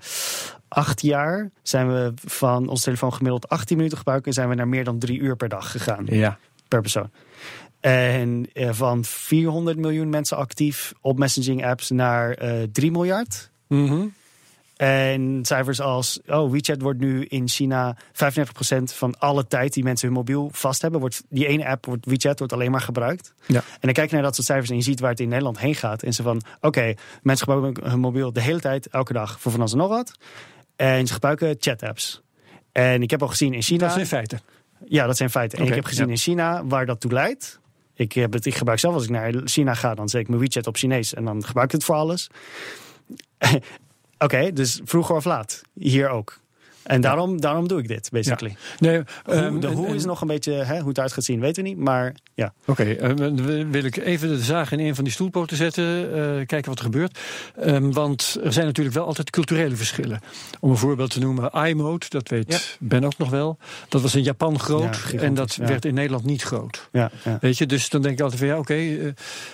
[0.68, 4.68] acht jaar zijn we van ons telefoon gemiddeld 18 minuten gebruiken en zijn we naar
[4.68, 6.38] meer dan drie uur per dag gegaan Ja.
[6.68, 7.10] per persoon.
[7.82, 13.50] En eh, van 400 miljoen mensen actief op messaging apps naar eh 3 miljard.
[13.68, 14.06] Mhm.
[14.82, 20.08] En cijfers als, oh, WeChat wordt nu in China 35% van alle tijd die mensen
[20.08, 21.00] hun mobiel vast hebben.
[21.00, 23.34] Wordt, die ene app, wordt, WeChat, wordt alleen maar gebruikt.
[23.46, 23.60] Ja.
[23.60, 25.60] En dan kijk je naar dat soort cijfers en je ziet waar het in Nederland
[25.60, 26.04] heen gaat.
[26.04, 29.60] En ze van, oké, mensen gebruiken hun mobiel de hele tijd, elke dag, voor van
[29.60, 30.12] alles en nog wat.
[30.76, 32.22] En ze gebruiken chat-apps.
[32.72, 33.86] En ik heb al gezien in China...
[33.86, 34.42] Dat zijn feiten.
[34.86, 35.60] Ja, dat zijn feiten.
[35.60, 36.12] En ik heb gezien ja.
[36.12, 37.60] in China waar dat toe leidt.
[37.94, 40.40] Ik, heb het, ik gebruik zelf als ik naar China ga, dan zet ik mijn
[40.40, 42.30] WeChat op Chinees en dan gebruik ik het voor alles.
[44.18, 45.62] Oké, dus vroeger of laat.
[45.74, 46.40] Hier ook.
[46.84, 48.56] En daarom, daarom doe ik dit, basically.
[48.80, 51.40] Nee, Hoe, ehm, de hoe is nog een beetje, hè, hoe het eruit gaat zien,
[51.40, 51.78] weten we niet.
[51.78, 55.58] Maar ja, Oké, eh, dan wil ik even de zaag in een van die stoelpoten
[55.58, 55.80] zetten.
[55.82, 57.20] eh, kijken wat er gebeurt.
[57.60, 60.20] Ehm, want er zijn natuurlijk wel altijd culturele verschillen.
[60.60, 62.60] Om een voorbeeld te noemen, iMode, dat weet Ja.
[62.80, 63.58] Ben ook nog wel.
[63.90, 66.90] Dat was in Japan Ja, groot en dat werd in Nederland niet groot.
[66.92, 67.38] ja, ja.
[67.42, 69.08] Weet je, dus dan denk ik altijd van ja, oké, eh,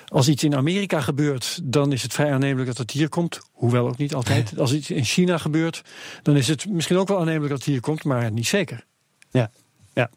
[0.08, 3.40] als iets in Amerika gebeurt, dan is het vrij aannemelijk dat het hier komt.
[3.52, 4.60] Hoewel ook niet altijd.
[4.60, 5.82] Als iets in China gebeurt,
[6.22, 8.86] dan is het misschien ook wel aannemelijk dat het hier komt, maar niet zeker.
[9.30, 9.51] ja,
[9.93, 10.09] ja.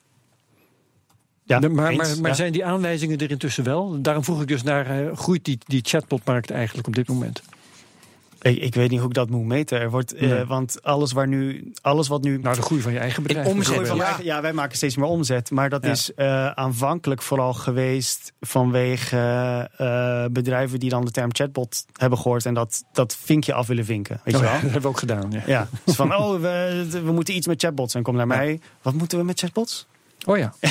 [1.42, 2.36] ja De- maar eens, maar, maar ja.
[2.36, 4.02] zijn die aanwijzingen er intussen wel?
[4.02, 7.42] Daarom vroeg ik dus naar, eh, groeit die, die chatbotmarkt eigenlijk op dit moment?
[8.42, 9.80] Ik, ik weet niet hoe ik dat moet meten.
[9.80, 12.98] Er wordt, eh, want alles waar nu, alles wat nu Nou, de groei van je
[12.98, 13.46] eigen bedrijf.
[13.46, 15.50] omzet van mijn eigen- ja, wij maken steeds meer omzet.
[15.50, 15.90] Maar dat Ja.
[15.90, 19.16] is eh, aanvankelijk vooral geweest vanwege
[19.76, 22.46] eh, bedrijven die dan de term chatbot hebben gehoord.
[22.46, 24.20] En dat, dat vinkje af willen vinken.
[24.24, 24.60] Weet Oh je ja, wel?
[24.60, 25.30] dat hebben we ook gedaan.
[25.30, 25.42] Ja.
[25.46, 27.94] Ja, dus van, oh, we, we moeten iets met chatbots.
[27.94, 29.86] En kom naar mij, wat moeten we met chatbots?
[30.26, 30.52] Oh ja.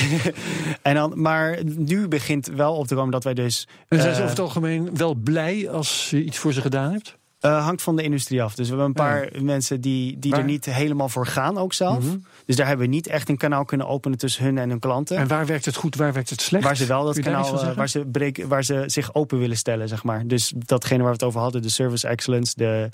[0.82, 3.68] En dan, maar nu begint wel op te komen dat wij dus...
[3.88, 7.18] En zijn ze over het algemeen wel blij als je iets voor ze gedaan hebt?
[7.40, 8.54] Eh, hangt van de industrie af.
[8.54, 12.04] Dus we hebben een paar mensen die, die er niet helemaal voor gaan ook zelf.
[12.04, 12.16] Mhm.
[12.46, 15.16] Dus daar hebben we niet echt een kanaal kunnen openen tussen hun en hun klanten.
[15.16, 16.64] En waar werkt het goed, waar werkt het slecht?
[16.64, 19.88] Waar ze wel dat kanaal, eh, waar ze, breken, waar ze zich open willen stellen,
[19.88, 20.26] zeg maar.
[20.26, 22.52] Dus datgene waar we het over hadden, de service excellence.
[22.56, 22.88] De,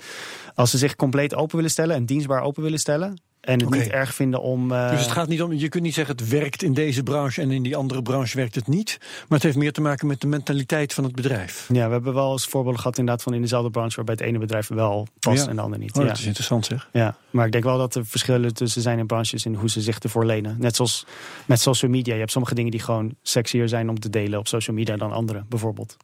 [0.55, 3.21] als ze zich compleet open willen stellen en dienstbaar open willen stellen.
[3.47, 4.71] En het niet erg vinden om.
[4.71, 7.41] eh, Dus het gaat niet om, je kunt niet zeggen het werkt in deze branche
[7.41, 8.97] en in die andere branche werkt het niet.
[8.99, 11.69] Maar het heeft meer te maken met de mentaliteit van het bedrijf.
[11.73, 14.37] Ja, we hebben wel eens voorbeelden gehad inderdaad van in dezelfde branche waarbij het ene
[14.39, 15.49] bedrijf wel past Ja.
[15.49, 15.95] en de ander niet.
[15.95, 16.07] Oh, ja.
[16.09, 16.89] Dat is interessant zeg.
[16.91, 19.81] ja, maar ik denk wel dat er verschillen tussen zijn in branches in hoe ze
[19.81, 20.55] zich ervoor lenen.
[20.59, 21.05] Net zoals
[21.45, 22.13] met social media.
[22.13, 25.11] Je hebt sommige dingen die gewoon sexier zijn om te delen op social media dan
[25.11, 25.97] andere, bijvoorbeeld.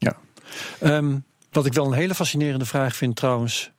[0.80, 1.18] Ehm,
[1.52, 3.72] wat ik wel een hele fascinerende vraag vind trouwens.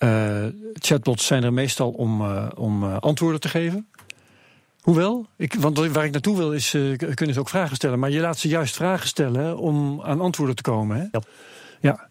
[0.00, 3.86] Eh, chatbots zijn er meestal om, eh, om eh, antwoorden te geven.
[4.80, 6.70] Hoewel, ik, want waar ik naartoe wil is,
[7.14, 7.98] kunnen ze ook vragen stellen.
[7.98, 10.96] Maar je laat ze juist vragen stellen om aan antwoorden te komen.
[10.96, 11.02] Hè?
[11.12, 11.22] Ja.
[11.80, 12.08] Ja.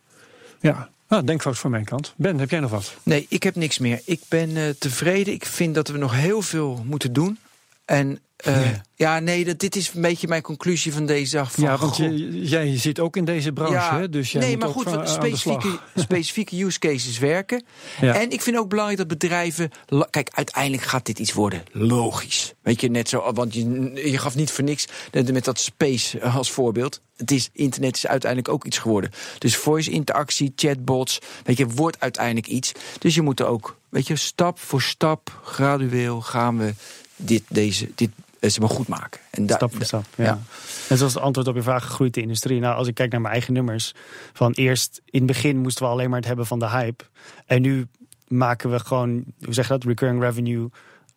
[0.59, 0.89] ja.
[1.07, 2.13] Ah, denkfout van mijn kant.
[2.17, 2.95] Ben, heb jij nog wat?
[3.03, 4.01] Nee, ik heb niks meer.
[4.05, 5.33] Ik ben tevreden.
[5.33, 7.37] Ik vind dat we nog heel veel moeten doen.
[7.89, 8.81] En eh, Ja.
[8.95, 9.19] ja.
[9.19, 11.51] nee, dat, dit is een beetje mijn conclusie van deze dag.
[11.51, 14.09] Van, ja, want je, jij zit ook in deze branche, Ja, hè?
[14.09, 17.63] dus jij nee, maar ook goed, van- specifieke, specifieke use cases werken.
[18.01, 18.15] Ja.
[18.15, 19.71] En ik vind ook belangrijk dat bedrijven.
[20.09, 21.63] Kijk, uiteindelijk gaat dit iets worden.
[21.71, 22.53] Logisch.
[22.61, 23.31] Weet je, net zo.
[23.33, 27.01] Want je, je gaf niet voor niks met dat space als voorbeeld.
[27.15, 29.11] Het is, internet is uiteindelijk ook iets geworden.
[29.37, 31.19] Dus voice interactie, chatbots.
[31.43, 32.71] Weet je, wordt uiteindelijk iets.
[32.99, 36.73] Dus je moet er ook, weet je, stap voor stap, gradueel gaan we
[37.19, 38.09] dit, deze, dit
[38.39, 39.19] eh, zeg maar goed maken.
[39.29, 40.05] En Stap voor stap.
[40.15, 40.23] Ja.
[40.23, 40.39] ja.
[40.89, 42.59] En zoals het antwoord op je vraag, groeit de industrie.
[42.59, 43.93] Nou, als ik kijk naar mijn eigen nummers.
[44.33, 47.03] Van eerst, in het begin moesten we alleen maar het hebben van de hype.
[47.45, 47.87] En nu
[48.27, 50.69] maken we gewoon, hoe zeg je dat, recurring revenue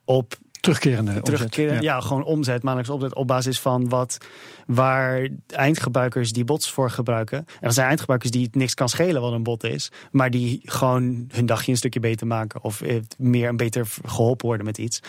[0.05, 1.25] op Terugkerende omzet.
[1.25, 1.75] terugkeren.
[1.75, 1.81] Ja.
[1.81, 2.01] Ja.
[2.01, 4.19] gewoon omzet, maandelijks omzet op basis van wat
[4.67, 7.39] waar eindgebruikers die bots voor gebruiken.
[7.39, 10.61] En er zijn eindgebruikers die het niks kan schelen wat een bot is, maar die
[10.65, 14.79] gewoon hun dagje een stukje beter maken of eh, meer en beter geholpen worden met
[14.79, 15.01] iets.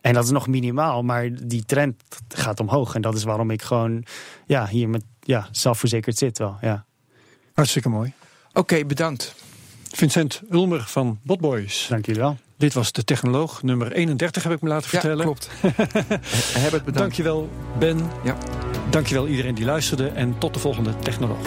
[0.00, 3.62] En dat is nog minimaal, maar die trend gaat omhoog en dat is waarom ik
[3.62, 4.04] gewoon
[4.46, 6.56] ja, hier met ja, zelfverzekerd zit wel.
[6.60, 6.84] Ja.
[7.54, 8.12] Hartstikke mooi.
[8.52, 9.34] Oké, bedankt.
[9.90, 11.86] Vincent Ulmer van Botboys.
[11.88, 12.36] Dank jullie wel.
[12.62, 15.16] Dit was de technoloog nummer 31, heb ik me laten vertellen.
[15.16, 15.50] Ja, klopt.
[16.58, 16.98] Heb het bedankt.
[16.98, 18.10] Dankjewel, Ben.
[18.24, 18.36] Ja.
[18.90, 20.06] Dankjewel iedereen die luisterde.
[20.06, 21.46] En tot de volgende technoloog.